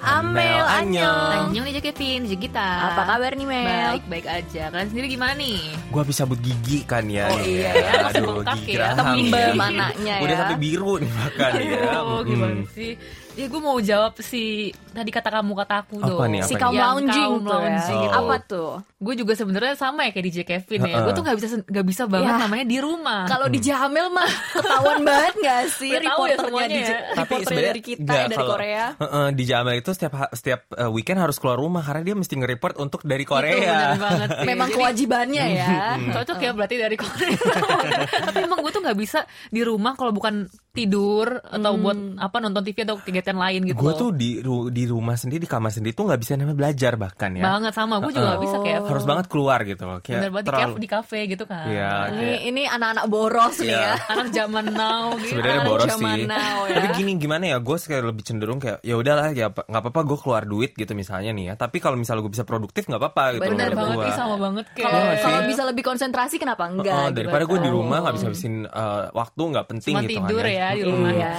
Amel 0.00 0.64
Anyong. 0.64 1.52
Annyeong 1.52 1.66
nih 1.68 1.82
Kevin, 1.84 2.24
kita. 2.24 2.68
Apa 2.92 3.02
kabar 3.04 3.32
nih 3.36 3.46
Mel? 3.46 3.68
Baik, 3.68 4.04
baik 4.08 4.26
aja. 4.26 4.62
Kalian 4.72 4.88
sendiri 4.88 5.06
gimana 5.12 5.36
nih? 5.36 5.60
Gua 5.92 6.00
habis 6.00 6.16
sabut 6.16 6.40
gigi 6.40 6.84
kan 6.88 7.04
ya. 7.04 7.28
Oh 7.28 7.40
iya 7.44 7.70
ya. 7.76 7.92
masih 8.08 8.22
bengkak 8.24 8.56
gigi 8.64 8.72
ya. 8.80 8.96
Tebel 8.96 9.50
ya. 9.52 9.54
mananya 9.56 10.14
ya. 10.16 10.24
Udah 10.24 10.34
sampai 10.40 10.56
biru 10.56 10.92
nih 11.00 11.10
bahkan 11.12 11.52
ya. 11.60 11.80
Oh, 12.10 12.24
gimana 12.24 12.64
sih? 12.72 12.96
Ya 13.32 13.46
gue 13.46 13.56
mau 13.58 13.78
jawab 13.78 14.18
si 14.18 14.42
tadi 14.90 15.08
kata 15.08 15.30
kamu 15.30 15.54
kata 15.56 15.74
aku 15.80 15.96
Apa 15.96 16.08
dong. 16.18 16.20
nih, 16.28 16.42
Si 16.42 16.52
apa 16.52 16.60
kaum 16.60 16.74
Yang 16.74 16.82
lounging 16.84 17.08
kaum 17.30 17.38
tuh 17.40 17.48
ya. 17.48 17.62
lounging 17.62 18.00
itu. 18.02 18.18
Apa 18.18 18.36
tuh? 18.42 18.70
Gue 18.98 19.14
juga 19.14 19.32
sebenarnya 19.32 19.74
sama 19.74 20.00
ya 20.02 20.10
kayak 20.10 20.26
DJ 20.26 20.38
Kevin 20.42 20.78
ya. 20.80 20.86
Heeh. 20.90 21.02
Gue 21.02 21.12
tuh 21.12 21.22
nggak 21.22 21.36
bisa 21.36 21.46
nggak 21.62 21.86
bisa 21.86 22.02
banget 22.04 22.26
Ya. 22.28 22.38
namanya 22.38 22.64
di 22.66 22.78
rumah. 22.78 23.22
Kalau 23.24 23.46
di 23.46 23.58
Jamil 23.60 24.06
mah 24.08 24.28
ketahuan 24.56 25.00
banget 25.00 25.34
gak 25.38 25.62
sih 25.72 25.88
ya 25.88 25.98
reporternya 26.00 26.42
semuanya 26.42 26.68
di 26.68 26.80
ya. 26.82 26.98
sebenarnya 27.40 27.70
dari 27.70 27.82
kita 27.82 28.00
enggak, 28.02 28.24
dari 28.26 28.36
kalau- 28.36 28.50
Korea. 28.52 28.84
Heeh, 28.98 29.26
di 29.30 29.44
Jamal 29.44 29.74
itu 29.74 29.90
setiap 29.90 30.12
setiap 30.30 30.60
uh, 30.74 30.90
weekend 30.90 31.18
harus 31.18 31.36
keluar 31.36 31.56
rumah 31.56 31.80
karena 31.80 32.02
dia 32.02 32.14
mesti 32.14 32.34
nge-report 32.34 32.74
untuk 32.76 33.00
dari 33.02 33.22
Itu 33.22 33.30
Korea. 33.30 33.94
banget 33.94 34.28
sih. 34.34 34.44
Memang 34.44 34.68
Jadi, 34.68 34.76
kewajibannya 34.76 35.44
ya. 35.54 35.76
cocok 36.12 36.36
ya 36.36 36.50
berarti 36.50 36.76
dari 36.76 36.96
Korea. 36.96 37.40
Tapi 38.26 38.38
emang 38.42 38.58
gue 38.58 38.70
tuh 38.70 38.82
nggak 38.82 38.98
bisa 38.98 39.22
di 39.48 39.62
rumah 39.62 39.94
kalau 39.94 40.10
bukan 40.10 40.50
tidur 40.72 41.26
atau 41.36 41.72
buat 41.76 41.98
apa 42.16 42.36
nonton 42.38 42.62
TV 42.62 42.84
atau 42.84 42.96
kegiatan 42.96 43.34
lain 43.34 43.66
gitu. 43.66 43.74
Gue 43.76 43.92
tuh 43.92 44.10
di 44.10 44.38
ru- 44.38 44.68
di 44.68 44.86
rumah 44.86 45.12
sendiri 45.12 45.40
di 45.40 45.50
kamar 45.50 45.68
sendiri 45.68 45.92
tuh 45.92 46.06
nggak 46.06 46.20
bisa 46.20 46.34
namanya 46.34 46.54
belajar 46.56 46.94
bahkan 46.94 47.30
ya. 47.32 47.42
banget 47.44 47.72
sama 47.72 47.98
gue 47.98 48.10
juga 48.10 48.26
nggak 48.28 48.40
bisa 48.40 48.56
kayak 48.60 48.80
Harus 48.84 49.04
banget 49.04 49.26
keluar 49.26 49.58
gitu 49.62 49.82
loh. 49.82 49.98
bener 49.98 50.06
Kayak 50.06 50.30
banget 50.30 50.40
di 50.40 50.48
terlalu- 50.48 50.62
cafe, 50.68 50.78
di 50.78 50.88
cafe 50.88 51.18
gitu 51.26 51.44
kan. 51.44 51.64
Iya, 51.66 51.90
Ini 52.06 52.14
kayak- 52.16 52.42
ini 52.46 52.62
anak-anak 52.64 53.04
boros 53.06 53.56
nih 53.56 53.66
Iya. 53.66 53.80
ya. 53.80 53.92
Anak 54.12 54.28
zaman 54.30 54.64
now 54.68 55.02
gitu. 55.16 55.28
sebenarnya 55.28 55.54
anak 55.56 55.66
boros 55.68 55.88
zaman 55.88 56.16
sih. 56.16 56.26
now 56.26 56.58
ya. 56.62 56.74
Tapi 56.76 56.86
gini 56.94 57.12
gimana 57.16 57.44
ya, 57.46 57.56
gue 57.58 57.76
kayak 57.76 58.04
lebih 58.04 58.22
cenderung 58.22 58.58
kayak 58.58 58.78
ya 58.80 58.94
udahlah 58.94 59.26
ya 59.32 59.46
nggak 59.50 59.82
apa-apa 59.82 60.00
gue 60.04 60.18
keluar 60.20 60.42
duit 60.44 60.70
gitu 60.72 60.92
misalnya 60.92 61.30
nih 61.30 61.44
ya. 61.46 61.54
Tapi 61.56 61.76
kalau 61.78 61.96
misalnya 61.96 62.22
gue 62.22 62.32
bisa 62.32 62.44
produktif 62.44 62.86
nggak 62.86 63.00
apa-apa 63.00 63.24
gitu. 63.34 63.42
Bener 63.44 63.70
banget 63.72 63.96
gua. 63.96 64.06
nih 64.06 64.14
sama 64.14 64.36
banget 64.38 64.66
kayak 64.70 64.86
Kalau 64.86 65.00
kalau 65.20 65.40
bisa 65.44 65.62
lebih 65.64 65.82
konsentrasi 65.82 66.36
kenapa 66.36 66.64
enggak? 66.64 66.92
Heeh, 66.92 67.08
gitu 67.08 67.16
daripada 67.18 67.44
gue 67.44 67.58
kan. 67.58 67.64
di 67.64 67.70
rumah 67.70 67.98
nggak 68.00 68.14
bisa 68.14 68.26
habisin 68.28 68.54
uh, 68.64 69.10
waktu 69.10 69.42
nggak 69.42 69.66
penting 69.66 69.92
cuma 69.92 70.02
gitu 70.02 70.12
tidur 70.16 70.40
kan 70.40 70.52
ya 70.52 70.59
di 70.70 70.82
rumah 70.82 71.10
Iya. 71.10 71.22
ya. 71.22 71.32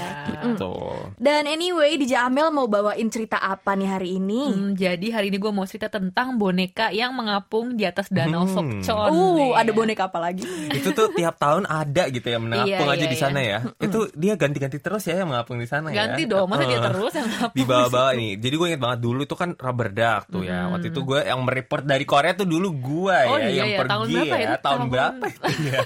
Gitu. 0.44 0.74
Dan 1.16 1.44
anyway, 1.46 1.94
di 1.94 2.06
Jamil 2.06 2.50
mau 2.50 2.66
bawain 2.66 3.08
cerita 3.08 3.38
apa 3.38 3.74
nih 3.74 3.90
hari 3.90 4.10
ini? 4.14 4.42
Hmm, 4.48 4.72
jadi 4.74 5.08
hari 5.12 5.28
ini 5.28 5.38
gue 5.38 5.50
mau 5.50 5.64
cerita 5.64 5.88
tentang 5.88 6.36
boneka 6.36 6.90
yang 6.90 7.12
mengapung 7.12 7.74
di 7.74 7.84
atas 7.84 8.08
danau 8.08 8.44
Hmm. 8.44 8.82
Sokchon. 8.82 9.10
Uh, 9.12 9.34
nih. 9.38 9.52
ada 9.56 9.72
boneka 9.72 10.04
apa 10.06 10.20
lagi? 10.20 10.44
itu 10.72 10.90
tuh 10.90 11.12
tiap 11.12 11.38
tahun 11.38 11.66
ada 11.66 12.08
gitu 12.08 12.26
ya 12.26 12.38
mengapung 12.38 12.68
Iya, 12.68 12.78
aja 12.90 13.00
iya, 13.00 13.08
di 13.08 13.18
sana 13.18 13.40
ya. 13.40 13.60
Itu 13.78 14.10
dia 14.14 14.34
ganti-ganti 14.34 14.78
terus 14.78 15.04
ya 15.04 15.18
yang 15.18 15.30
mengapung 15.30 15.56
di 15.56 15.66
sana 15.66 15.90
ya. 15.90 16.08
Ganti 16.08 16.26
dong, 16.26 16.48
masa 16.48 16.64
dia 16.64 16.82
terus 16.82 17.12
yang 17.12 17.28
ngapung 17.28 17.54
di 17.54 17.64
bawah-bawah 17.64 18.14
nih. 18.14 18.32
Jadi 18.38 18.56
gue 18.56 18.68
inget 18.68 18.82
banget 18.82 19.00
dulu 19.00 19.22
itu 19.22 19.36
kan 19.36 19.50
rubber 19.56 19.90
duck 19.90 20.22
tuh 20.28 20.42
ya. 20.42 20.68
Waktu 20.68 20.90
itu 20.90 21.02
gue 21.02 21.20
yang 21.22 21.40
mereport 21.42 21.84
dari 21.84 22.04
Korea 22.04 22.34
tuh 22.34 22.46
dulu 22.46 22.68
gue 22.74 23.18
Oh 23.22 23.38
ya 23.38 23.46
iya, 23.46 23.56
yang 23.56 23.68
iya. 23.68 23.80
pergi 23.80 23.92
Tahun 23.92 24.08
berapa 24.08 24.26
ya. 24.32 24.42
itu? 24.42 24.56
Tahun 24.58 24.62
Tahun- 24.64 24.90
berapa 24.90 25.26
itu 25.28 25.42
ya? 25.68 25.82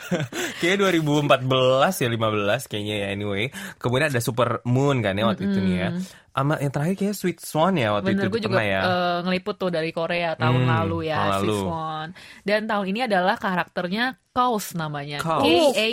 Kayaknya 0.60 0.78
2014 0.86 1.50
ya 1.96 2.08
15 2.08 2.69
kayaknya 2.70 2.94
ya 3.02 3.06
anyway. 3.10 3.50
Kemudian 3.76 4.14
ada 4.14 4.22
Super 4.22 4.62
Moon 4.70 5.02
kan 5.02 5.18
ya 5.18 5.26
waktu 5.26 5.50
itu 5.50 5.58
nih 5.58 5.74
ya. 5.74 5.88
Sama 6.30 6.54
yang 6.56 6.70
terakhir 6.70 6.94
kayak 6.96 7.14
Sweet 7.14 7.38
Swan 7.38 7.74
ya 7.74 7.92
waktu 7.92 8.14
Bener, 8.14 8.26
itu 8.26 8.38
juga 8.38 8.56
pernah 8.56 8.64
ya. 8.64 8.80
eh, 8.80 9.18
ngeliput 9.24 9.56
tuh 9.56 9.68
dari 9.68 9.90
Korea 9.90 10.34
tahun 10.34 10.62
Hmm, 10.62 10.70
lalu 10.70 10.98
ya, 11.06 11.16
tahun 11.18 11.32
lalu. 11.42 11.56
Swan. 11.60 12.06
Dan 12.42 12.60
tahun 12.64 12.86
ini 12.86 13.00
adalah 13.04 13.36
karakternya 13.36 14.04
Kaos 14.30 14.78
namanya. 14.78 15.18
K 15.18 15.26
A 15.74 15.88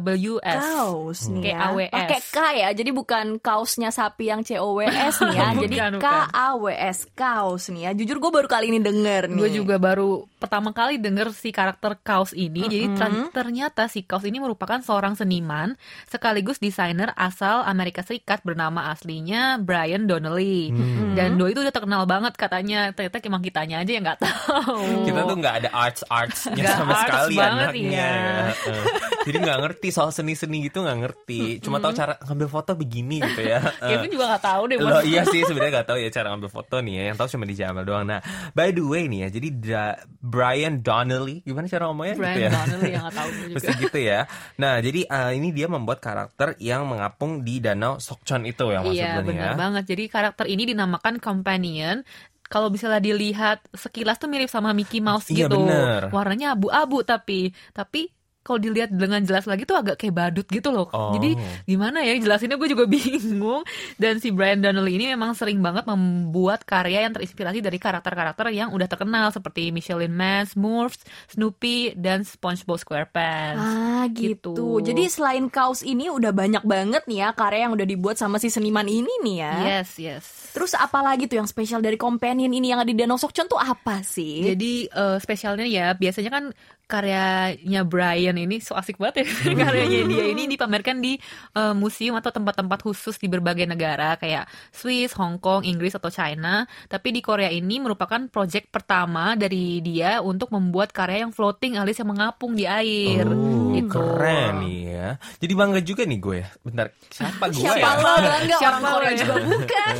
W 0.00 0.40
S. 0.40 0.64
Kaos 0.64 1.20
nih 1.28 1.52
ya. 1.52 1.56
K-A-W-S. 1.60 1.92
Pakai 1.92 2.20
K 2.24 2.36
ya. 2.56 2.68
Jadi 2.72 2.88
bukan 2.88 3.36
kaosnya 3.36 3.92
sapi 3.92 4.32
yang 4.32 4.40
C 4.40 4.56
O 4.56 4.72
W 4.72 4.88
S 4.88 5.20
nih 5.20 5.36
ya. 5.36 5.48
Jadi 5.60 5.76
Bukan, 5.76 5.92
K. 6.00 6.06
A 6.32 6.56
W 6.56 6.72
S 6.72 7.04
kaos 7.12 7.68
nih 7.68 7.84
ya. 7.84 7.90
Jujur 7.92 8.16
gue 8.16 8.32
baru 8.32 8.48
kali 8.48 8.72
ini 8.72 8.80
denger 8.80 9.28
nih. 9.28 9.36
Gue 9.36 9.50
juga 9.52 9.76
baru 9.76 10.24
pertama 10.40 10.72
kali 10.72 10.96
denger 10.96 11.36
si 11.36 11.52
karakter 11.52 12.00
Kaos 12.00 12.32
ini. 12.32 12.64
Jadi 12.64 12.96
ter- 12.96 13.28
ternyata 13.28 13.84
si 13.86 14.08
Kaos 14.08 14.24
ini 14.24 14.40
merupakan 14.40 14.80
seorang 14.80 15.12
seniman 15.12 15.76
sekaligus 16.08 16.56
desainer 16.58 17.12
asal 17.12 17.60
Amerika 17.60 18.00
Serikat 18.00 18.40
bernama 18.40 18.88
aslinya 18.88 19.60
Brian 19.82 20.06
Donnelly. 20.06 20.70
Dan 21.12 21.34
Doi 21.34 21.50
itu 21.50 21.58
udah 21.58 21.74
terkenal 21.74 22.06
banget 22.06 22.38
katanya. 22.38 22.94
Ternyata 22.94 23.18
emang 23.20 23.42
kitanya 23.42 23.82
aja 23.82 23.90
yang 23.90 24.06
nggak 24.06 24.20
tahu. 24.22 24.78
Kita 25.02 25.20
tuh 25.26 25.36
nggak 25.36 25.54
ada 25.58 25.68
arts 25.74 26.02
artsnya 26.06 26.54
Nggak 26.54 26.76
sama 26.76 26.92
arts 26.92 27.02
sekali 27.02 27.34
banget, 27.34 27.66
anaknya. 27.66 27.90
iya. 27.90 28.06
ya. 28.06 28.42
Heeh. 28.46 28.82
Jadi 29.22 29.36
nggak 29.38 29.58
ngerti 29.60 29.88
soal 29.90 30.10
seni-seni 30.10 30.58
gitu 30.62 30.78
nggak 30.80 30.98
ngerti. 31.00 31.40
Cuma 31.58 31.82
tahu 31.82 31.90
cara 31.92 32.14
ngambil 32.22 32.46
foto 32.46 32.70
begini 32.72 33.18
gitu 33.20 33.42
ya. 33.42 33.58
Kevin 33.90 34.08
juga 34.08 34.24
nggak 34.30 34.44
tahu 34.44 34.62
deh. 34.64 34.76
Lo 34.78 34.86
Mas. 34.88 35.02
iya 35.02 35.22
sih 35.26 35.40
sebenarnya 35.50 35.72
gak 35.76 35.88
tahu 35.88 35.98
ya 35.98 36.08
cara 36.08 36.26
ngambil 36.30 36.50
foto 36.52 36.76
nih 36.78 36.94
ya. 36.94 37.02
Yang 37.10 37.16
tahu 37.18 37.28
cuma 37.32 37.44
di 37.44 37.54
Jamal 37.54 37.82
doang. 37.82 38.06
Nah, 38.06 38.20
by 38.54 38.70
the 38.70 38.84
way 38.86 39.10
nih 39.10 39.26
ya. 39.26 39.28
Jadi 39.34 39.48
da- 39.58 39.98
Brian 40.22 40.78
Donnelly, 40.78 41.42
gimana 41.42 41.66
cara 41.66 41.90
ngomongnya 41.90 42.14
Brian 42.14 42.30
gitu 42.30 42.40
ya? 42.40 42.50
Donnelly 42.54 42.88
yang 42.88 43.02
nggak 43.02 43.16
tahu 43.18 43.28
juga. 43.36 43.54
Mesti 43.58 43.72
gitu 43.76 43.98
ya. 43.98 44.20
Nah, 44.54 44.74
jadi 44.78 45.00
uh, 45.04 45.30
ini 45.32 45.48
dia 45.50 45.66
membuat 45.66 45.98
karakter 45.98 46.54
yang 46.56 46.86
mengapung 46.86 47.42
di 47.42 47.58
danau 47.58 47.98
Sokchon 47.98 48.44
itu 48.44 48.70
yang 48.70 48.82
maksud 48.82 48.94
Iya 48.94 49.10
nih 49.16 49.24
benar 49.24 49.50
ya. 49.50 49.58
Banget. 49.72 49.96
Jadi 49.96 50.04
karakter 50.12 50.44
ini 50.46 50.68
dinamakan 50.68 51.16
companion. 51.16 52.04
Kalau 52.46 52.68
misalnya 52.68 53.00
dilihat 53.00 53.64
sekilas 53.72 54.20
tuh 54.20 54.28
mirip 54.28 54.52
sama 54.52 54.76
Mickey 54.76 55.00
Mouse 55.00 55.32
Iya, 55.32 55.48
gitu. 55.48 55.56
bener. 55.64 56.12
Warnanya 56.12 56.52
abu-abu 56.52 57.00
tapi 57.00 57.56
tapi 57.72 58.12
kalau 58.42 58.58
dilihat 58.58 58.90
dengan 58.90 59.22
jelas 59.22 59.46
lagi 59.46 59.62
tuh 59.62 59.78
agak 59.78 59.96
kayak 60.02 60.14
badut 60.14 60.46
gitu 60.50 60.74
loh. 60.74 60.90
Oh. 60.90 61.14
Jadi 61.14 61.38
gimana 61.64 62.02
ya 62.02 62.18
jelasinnya 62.18 62.58
gue 62.58 62.68
juga 62.70 62.84
bingung. 62.94 63.62
Dan 63.96 64.18
si 64.18 64.34
Brian 64.34 64.58
Donnelly 64.58 64.98
ini 64.98 65.06
memang 65.14 65.38
sering 65.38 65.62
banget 65.62 65.86
membuat 65.86 66.66
karya 66.66 67.06
yang 67.06 67.14
terinspirasi 67.14 67.62
dari 67.62 67.78
karakter-karakter 67.78 68.50
yang 68.50 68.74
udah 68.74 68.90
terkenal 68.90 69.30
seperti 69.30 69.70
Michelin 69.70 70.10
Man, 70.10 70.44
Smurfs, 70.44 71.06
Snoopy, 71.30 71.94
dan 71.94 72.26
SpongeBob 72.26 72.82
SquarePants. 72.82 73.62
Ah 73.62 74.04
gitu. 74.10 74.52
Gitu. 74.52 74.68
Jadi 74.82 75.02
selain 75.06 75.46
kaos 75.46 75.86
ini 75.86 76.10
udah 76.10 76.34
banyak 76.34 76.66
banget 76.66 77.06
nih 77.06 77.18
ya 77.22 77.28
karya 77.32 77.70
yang 77.70 77.72
udah 77.78 77.86
dibuat 77.86 78.18
sama 78.18 78.42
si 78.42 78.50
seniman 78.50 78.90
ini 78.90 79.12
nih 79.22 79.36
ya. 79.38 79.54
Yes, 79.62 79.90
yes. 80.02 80.24
Terus 80.52 80.74
apa 80.76 81.00
lagi 81.00 81.30
tuh 81.30 81.40
yang 81.40 81.48
spesial 81.48 81.80
dari 81.80 81.96
companion 81.96 82.50
ini 82.50 82.74
yang 82.74 82.82
ada 82.82 82.90
di 82.90 82.98
Danau 82.98 83.16
Sokchon 83.16 83.46
tuh 83.46 83.60
apa 83.62 84.02
sih? 84.02 84.44
Jadi 84.44 84.90
eh, 84.90 85.18
spesialnya 85.22 85.64
ya 85.64 85.94
biasanya 85.96 86.30
kan 86.34 86.44
karyanya 86.92 87.88
Brian 87.88 88.36
ini 88.36 88.60
so 88.60 88.76
asik 88.76 89.00
banget 89.00 89.24
ya 89.24 89.26
karyanya 89.64 90.04
dia 90.04 90.24
ini 90.28 90.44
dipamerkan 90.44 91.00
di 91.00 91.16
eh, 91.56 91.72
museum 91.72 92.20
atau 92.20 92.28
tempat-tempat 92.28 92.84
khusus 92.84 93.16
di 93.16 93.32
berbagai 93.32 93.64
negara 93.64 94.20
kayak 94.20 94.44
Swiss, 94.68 95.16
Hong 95.16 95.40
Kong, 95.40 95.64
Inggris 95.64 95.96
atau 95.96 96.12
China. 96.12 96.68
Tapi 96.90 97.14
di 97.14 97.24
Korea 97.24 97.48
ini 97.48 97.80
merupakan 97.80 98.20
proyek 98.28 98.68
pertama 98.68 99.32
dari 99.38 99.80
dia 99.80 100.20
untuk 100.20 100.52
membuat 100.52 100.92
karya 100.92 101.24
yang 101.24 101.32
floating 101.32 101.80
alias 101.80 102.02
yang 102.02 102.10
mengapung 102.12 102.52
di 102.52 102.68
air. 102.68 103.24
Oh, 103.24 103.72
gitu. 103.72 103.88
keren 103.94 104.66
nih 104.66 104.78
ya. 104.92 105.08
Jadi 105.40 105.52
bangga 105.54 105.80
juga 105.80 106.02
nih 106.04 106.18
gue 106.18 106.36
ya. 106.42 106.48
Bentar, 106.60 106.86
siapa 107.08 107.44
gue 107.54 107.62
Siapa 107.62 107.78
ya? 107.80 108.02
lo 108.02 108.12
bangga 108.20 108.56
Siapa 108.60 108.76
orang 108.76 108.92
Korea 108.92 109.10
ya? 109.10 109.16
juga 109.16 109.34
bukan. 109.46 109.94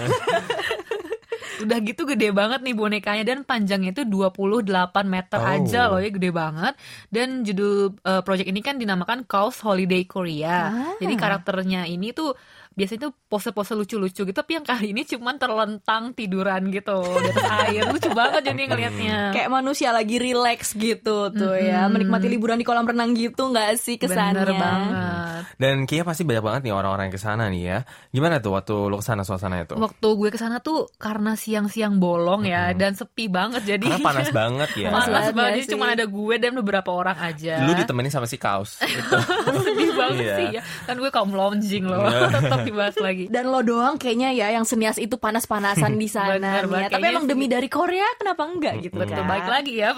Udah 1.63 1.79
gitu 1.81 2.03
gede 2.05 2.29
banget 2.31 2.61
nih 2.61 2.73
bonekanya 2.73 3.25
dan 3.25 3.43
panjangnya 3.43 3.93
itu 3.93 4.05
28 4.05 4.67
meter 5.05 5.39
Oh. 5.39 5.49
aja 5.49 5.81
loh 5.87 5.99
ya 5.99 6.11
gede 6.11 6.31
banget. 6.31 6.75
Dan 7.09 7.43
judul 7.43 7.75
eh, 7.99 8.21
project 8.21 8.47
ini 8.47 8.61
kan 8.61 8.77
dinamakan 8.77 9.23
Kaos 9.23 9.59
Holiday 9.59 10.03
Korea. 10.03 10.59
Ah. 10.69 10.95
Jadi 10.97 11.15
karakternya 11.15 11.85
ini 11.85 12.11
tuh 12.11 12.35
biasanya 12.73 13.05
tuh 13.05 13.15
pose-pose 13.29 13.77
lucu-lucu 13.77 14.25
gitu 14.25 14.33
tapi 14.33 14.57
yang 14.57 14.65
kali 14.65 14.97
ini 14.97 15.05
cuman 15.05 15.37
terlentang 15.37 16.17
tiduran 16.17 16.73
gitu 16.73 17.05
di 17.05 17.29
atas 17.29 17.45
air 17.69 17.85
lucu 17.85 18.09
banget 18.11 18.49
jadi 18.49 18.61
ngelihatnya 18.65 19.17
Kayak 19.29 19.51
manusia 19.53 19.93
lagi 19.93 20.17
relax 20.17 20.73
gitu 20.73 21.29
tuh 21.29 21.53
ya, 21.53 21.85
menikmati 21.85 22.33
liburan 22.33 22.57
di 22.57 22.65
kolam 22.65 22.89
renang 22.89 23.13
gitu 23.13 23.53
nggak 23.53 23.77
sih 23.77 24.01
kesannya? 24.01 24.41
bener 24.41 24.51
banget 24.57 25.22
Dan 25.57 25.85
kayaknya 25.85 26.07
pasti 26.07 26.23
banyak 26.23 26.41
banget 26.41 26.61
nih 26.63 26.73
orang-orang 26.73 27.05
yang 27.05 27.15
ke 27.15 27.21
sana 27.21 27.45
nih 27.47 27.63
ya. 27.65 27.79
Gimana 28.09 28.39
tuh 28.39 28.53
waktu 28.53 28.75
lo 28.85 28.97
ke 28.97 29.05
sana 29.05 29.23
suasana 29.23 29.61
itu? 29.61 29.75
waktu 29.75 30.09
gue 30.13 30.29
ke 30.29 30.37
sana 30.37 30.59
tuh 30.59 30.91
karena 30.95 31.33
siang-siang 31.33 31.97
bolong 31.97 32.45
ya 32.45 32.71
dan 32.73 32.93
sepi 32.93 33.27
banget 33.27 33.63
jadi 33.67 33.87
Karena 33.89 34.05
panas 34.05 34.29
banget 34.35 34.71
ya. 34.77 34.89
Panas 34.89 35.07
panas 35.07 35.27
banget 35.33 35.51
ya 35.51 35.59
jadi 35.59 35.71
cuma 35.71 35.85
ada 35.89 36.05
gue 36.05 36.35
dan 36.37 36.53
beberapa 36.55 36.91
orang 36.91 37.19
aja 37.19 37.63
Lu 37.63 37.73
ditemenin 37.73 38.09
sama 38.09 38.25
si 38.25 38.37
kaos. 38.37 38.79
Sedih 39.65 39.93
banget 39.93 40.21
Iya. 40.23 40.37
sih 40.37 40.49
ya 40.53 40.63
kan 40.85 40.97
gue 40.97 41.11
kaum 41.11 41.31
lounging 41.31 41.85
loh 41.85 42.05
Iya. 42.05 42.29
tetap 42.37 42.61
dibahas 42.63 42.97
lagi 42.97 43.25
Dan 43.27 43.49
lo 43.49 43.61
doang 43.61 43.97
kayaknya 43.97 44.31
ya 44.31 44.49
yang 44.51 44.63
senias 44.63 44.97
itu 44.97 45.17
panas-panasan 45.17 45.95
di 45.95 46.07
sana 46.07 46.37
Bener 46.37 46.65
ya. 46.69 46.87
Tapi 46.89 47.05
emang 47.09 47.25
demi 47.25 47.47
dari 47.47 47.67
Korea 47.67 48.07
kenapa 48.15 48.45
enggak 48.45 48.75
gitu 48.83 48.97
Betul, 48.97 49.17
kan? 49.17 49.27
baik 49.27 49.49
lagi 49.49 49.73
ya. 49.75 49.91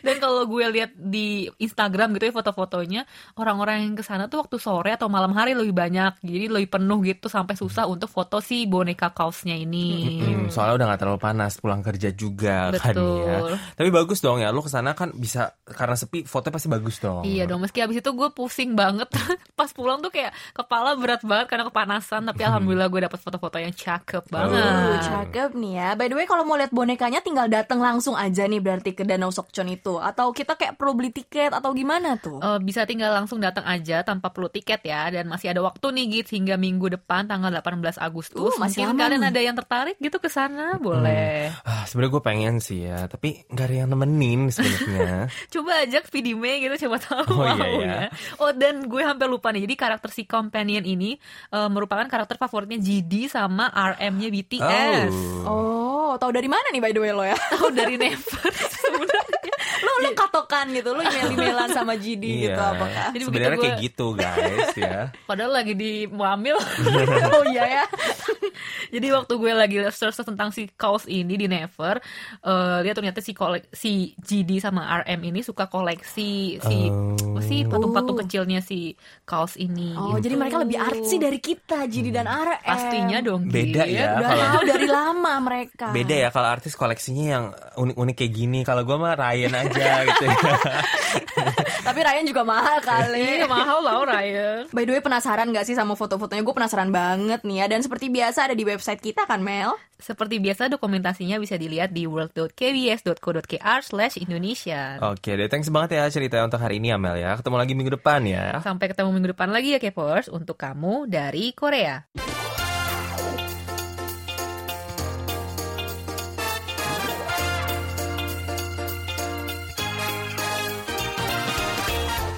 Dan 0.00 0.16
kalau 0.18 0.44
gue 0.44 0.64
lihat 0.68 0.90
di 0.94 1.22
Instagram 1.56 2.14
gitu 2.14 2.24
ya 2.24 2.34
foto-fotonya, 2.34 3.02
orang-orang 3.34 3.76
yang 3.82 3.94
ke 4.02 4.04
sana 4.10 4.26
tuh 4.26 4.42
waktu 4.42 4.58
sore 4.58 4.90
atau 4.98 5.06
malam 5.06 5.30
hari 5.30 5.54
lebih 5.54 5.70
banyak. 5.70 6.18
Jadi 6.26 6.50
lebih 6.50 6.74
penuh 6.74 6.98
gitu 7.06 7.30
sampai 7.30 7.54
susah 7.54 7.86
untuk 7.86 8.10
foto 8.10 8.42
si 8.42 8.66
boneka 8.66 9.14
kaosnya 9.14 9.54
ini. 9.54 10.18
Hmm, 10.18 10.50
soalnya 10.50 10.82
udah 10.82 10.86
gak 10.90 11.00
terlalu 11.06 11.20
panas 11.22 11.52
pulang 11.62 11.86
kerja 11.86 12.10
juga 12.10 12.74
kan 12.74 12.98
Betul. 12.98 13.22
ya. 13.22 13.38
Tapi 13.78 13.88
bagus 13.94 14.18
dong 14.18 14.42
ya, 14.42 14.50
lu 14.50 14.58
ke 14.58 14.70
sana 14.74 14.98
kan 14.98 15.14
bisa 15.14 15.54
karena 15.62 15.94
sepi 15.94 16.26
fotonya 16.26 16.54
pasti 16.58 16.68
bagus 16.68 16.96
dong. 16.98 17.22
Iya 17.22 17.46
dong, 17.46 17.62
meski 17.62 17.78
abis 17.78 18.02
itu 18.02 18.10
gue 18.10 18.28
pusing 18.34 18.74
banget 18.74 19.06
Pas 19.58 19.70
pulang 19.70 20.02
tuh 20.02 20.10
kayak 20.10 20.34
kepala 20.50 20.98
berat 20.98 21.22
banget 21.22 21.46
karena 21.46 21.64
kepanasan 21.70 22.26
Tapi 22.26 22.42
alhamdulillah 22.42 22.90
gue 22.90 23.00
dapet 23.06 23.18
foto-foto 23.22 23.62
yang 23.62 23.70
cakep 23.70 24.26
banget 24.26 24.64
Uh, 24.72 24.98
cakep 24.98 25.50
nih 25.54 25.72
ya. 25.78 25.88
By 25.94 26.08
the 26.08 26.16
way, 26.16 26.26
kalau 26.26 26.48
mau 26.48 26.56
lihat 26.56 26.72
bonekanya 26.72 27.20
tinggal 27.20 27.46
datang 27.46 27.78
langsung 27.78 28.16
aja 28.16 28.48
nih 28.48 28.58
berarti 28.58 28.96
ke 28.96 29.04
Danau 29.04 29.28
Sokchon 29.28 29.68
itu. 29.68 30.00
Atau 30.00 30.32
kita 30.32 30.56
kayak 30.56 30.80
perlu 30.80 30.96
beli 30.96 31.12
tiket 31.12 31.52
atau 31.52 31.76
gimana 31.76 32.16
tuh? 32.16 32.40
Eh, 32.40 32.58
bisa 32.64 32.88
tinggal 32.88 33.12
langsung 33.12 33.38
datang 33.38 33.62
aja 33.68 33.91
tanpa 34.00 34.32
perlu 34.32 34.48
tiket 34.48 34.80
ya 34.80 35.12
dan 35.12 35.28
masih 35.28 35.52
ada 35.52 35.60
waktu 35.60 35.92
nih 35.92 36.04
Git 36.08 36.32
hingga 36.32 36.56
minggu 36.56 36.88
depan 36.88 37.28
tanggal 37.28 37.52
18 37.52 38.00
Agustus. 38.00 38.56
Uh, 38.56 38.56
masih 38.56 38.88
Mungkin 38.88 38.96
kalian 38.96 39.20
nih. 39.20 39.30
ada 39.36 39.40
yang 39.44 39.52
tertarik 39.52 40.00
gitu 40.00 40.16
ke 40.16 40.32
sana 40.32 40.80
boleh. 40.80 41.52
Ah, 41.62 41.84
sebenarnya 41.84 42.12
gue 42.16 42.22
pengen 42.24 42.54
sih 42.58 42.88
ya, 42.88 43.04
tapi 43.04 43.44
nggak 43.44 43.66
ada 43.68 43.76
yang 43.76 43.88
nemenin 43.92 44.40
sebenarnya. 44.48 45.28
Coba 45.52 45.84
ajak 45.84 46.08
Vidime 46.08 46.52
gitu 46.58 46.88
coba 46.88 46.96
tahu 46.96 47.24
Oh, 47.34 47.44
iya, 47.44 47.52
mau 47.52 47.68
iya. 47.76 47.92
ya. 47.92 48.08
Oh 48.38 48.50
dan 48.56 48.88
gue 48.88 49.02
hampir 49.04 49.28
lupa 49.28 49.52
nih. 49.52 49.68
Jadi 49.68 49.74
karakter 49.76 50.08
si 50.08 50.24
companion 50.24 50.80
ini 50.82 51.20
eh, 51.50 51.68
merupakan 51.68 52.08
karakter 52.08 52.40
favoritnya 52.40 52.80
GD 52.80 53.28
sama 53.28 53.68
RM-nya 53.68 54.28
BTS. 54.30 55.12
Oh, 55.44 56.14
tahu 56.16 56.30
dari 56.30 56.46
mana 56.46 56.70
nih 56.70 56.80
by 56.80 56.92
the 56.92 57.00
way 57.00 57.12
lo 57.12 57.24
ya? 57.24 57.36
Tahu 57.36 57.68
dari 57.72 57.98
Never 57.98 58.48
lo 60.02 60.10
katokan 60.12 60.66
gitu, 60.70 60.88
lo 60.90 61.00
email-emailan 61.00 61.70
sama 61.70 61.94
GD 61.94 62.24
Iya. 62.24 62.36
gitu 62.44 62.60
apakah? 62.60 63.06
Jadi 63.10 63.24
Sebenarnya 63.24 63.58
kayak 63.58 63.78
gitu 63.80 64.06
guys 64.12 64.70
ya. 64.74 64.98
Padahal 65.28 65.52
lagi 65.54 65.72
di 65.72 65.92
Muamil. 66.06 66.58
oh 67.34 67.44
iya 67.46 67.64
ya. 67.72 67.84
Jadi 68.90 69.06
waktu 69.08 69.32
gue 69.32 69.52
lagi 69.52 69.76
search 69.88 70.20
tentang 70.22 70.50
si 70.50 70.68
kaos 70.70 71.04
ini 71.04 71.34
di 71.34 71.46
Never, 71.46 71.96
eh 72.40 72.78
lihat 72.82 72.94
ternyata 72.94 73.18
si 73.18 73.32
kolek 73.32 73.70
si 73.70 73.92
GD 74.14 74.60
sama 74.60 74.84
RM 75.00 75.20
ini 75.24 75.40
suka 75.40 75.66
koleksi 75.66 76.30
si 76.58 76.78
Oh. 76.92 77.40
sih 77.40 77.64
patung-patung 77.64 78.14
Oh. 78.14 78.20
kecilnya 78.20 78.60
si 78.60 78.92
kaos 79.22 79.56
ini. 79.56 79.94
Oh, 79.94 80.14
gitu. 80.14 80.28
jadi 80.28 80.34
mereka 80.36 80.56
lebih 80.58 80.76
artsy 80.76 81.16
dari 81.16 81.38
kita, 81.38 81.86
GD 81.86 82.10
dan 82.10 82.26
RM. 82.26 82.60
pastinya 82.62 83.18
dong. 83.20 83.42
Beda 83.46 83.82
Git. 83.82 83.94
ya. 83.94 84.06
Udah 84.14 84.28
kalau- 84.28 84.50
tahu 84.52 84.64
dari 84.66 84.86
lama 84.86 85.32
mereka. 85.40 85.86
Beda 85.90 86.14
ya 86.14 86.28
kalau 86.28 86.48
artis 86.48 86.72
koleksinya 86.72 87.24
yang 87.26 87.44
unik-unik 87.74 88.14
kayak 88.14 88.32
gini. 88.32 88.60
Kalau 88.62 88.82
gue 88.82 88.94
mah 88.94 89.14
Ryan 89.14 89.52
aja 89.58 89.91
gitu. 90.06 90.24
Tapi 91.86 92.00
Ryan 92.00 92.24
juga 92.24 92.42
mahal 92.46 92.78
kali. 92.80 93.42
Iya 93.42 93.46
mahal 93.50 93.78
lah 93.84 94.02
Ryan. 94.06 94.70
By 94.70 94.84
the 94.86 94.92
way 94.96 95.02
penasaran 95.02 95.50
gak 95.50 95.66
sih 95.66 95.76
sama 95.76 95.98
foto-fotonya? 95.98 96.42
Gue 96.46 96.54
penasaran 96.54 96.90
banget 96.94 97.42
nih 97.42 97.64
ya. 97.64 97.66
Dan 97.68 97.80
seperti 97.84 98.08
biasa 98.08 98.50
ada 98.50 98.54
di 98.56 98.64
website 98.64 99.02
kita 99.02 99.26
kan 99.26 99.42
Mel? 99.42 99.74
Seperti 100.02 100.42
biasa 100.42 100.66
dokumentasinya 100.66 101.38
bisa 101.38 101.54
dilihat 101.54 101.94
di 101.94 102.10
world.kbs.co.kr 102.10 103.78
slash 103.86 104.18
Indonesia. 104.18 104.98
Oke 104.98 105.38
deh, 105.38 105.46
thanks 105.46 105.70
banget 105.70 106.02
ya 106.02 106.10
ceritanya 106.10 106.50
untuk 106.50 106.58
hari 106.58 106.82
ini 106.82 106.90
Amel 106.90 107.22
ya. 107.22 107.38
Ketemu 107.38 107.56
lagi 107.58 107.72
minggu 107.78 107.92
depan 108.02 108.26
ya. 108.26 108.58
Sampai 108.58 108.90
ketemu 108.90 109.14
minggu 109.14 109.30
depan 109.38 109.54
lagi 109.54 109.78
ya 109.78 109.78
Kepers 109.78 110.26
untuk 110.26 110.58
kamu 110.58 111.06
dari 111.06 111.54
Korea. 111.54 112.02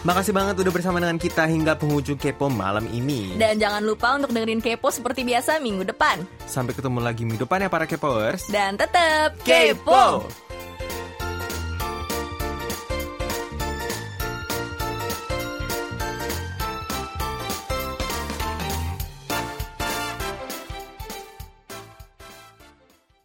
Makasih 0.04 0.36
banget 0.36 0.60
udah 0.60 0.68
bersama 0.68 1.00
dengan 1.00 1.16
kita 1.16 1.48
hingga 1.48 1.80
penghujung 1.80 2.20
Kepo 2.20 2.52
malam 2.52 2.84
ini. 2.92 3.40
Dan 3.40 3.56
jangan 3.56 3.80
lupa 3.80 4.12
untuk 4.20 4.36
dengerin 4.36 4.60
Kepo 4.60 4.92
seperti 4.92 5.24
biasa 5.24 5.56
minggu 5.64 5.80
depan. 5.80 6.20
Sampai 6.44 6.76
ketemu 6.76 7.00
lagi 7.00 7.24
minggu 7.24 7.48
depan 7.48 7.64
ya 7.64 7.72
para 7.72 7.88
Kepoers. 7.88 8.52
Dan 8.52 8.76
tetap 8.76 9.32
Kepo! 9.40 10.28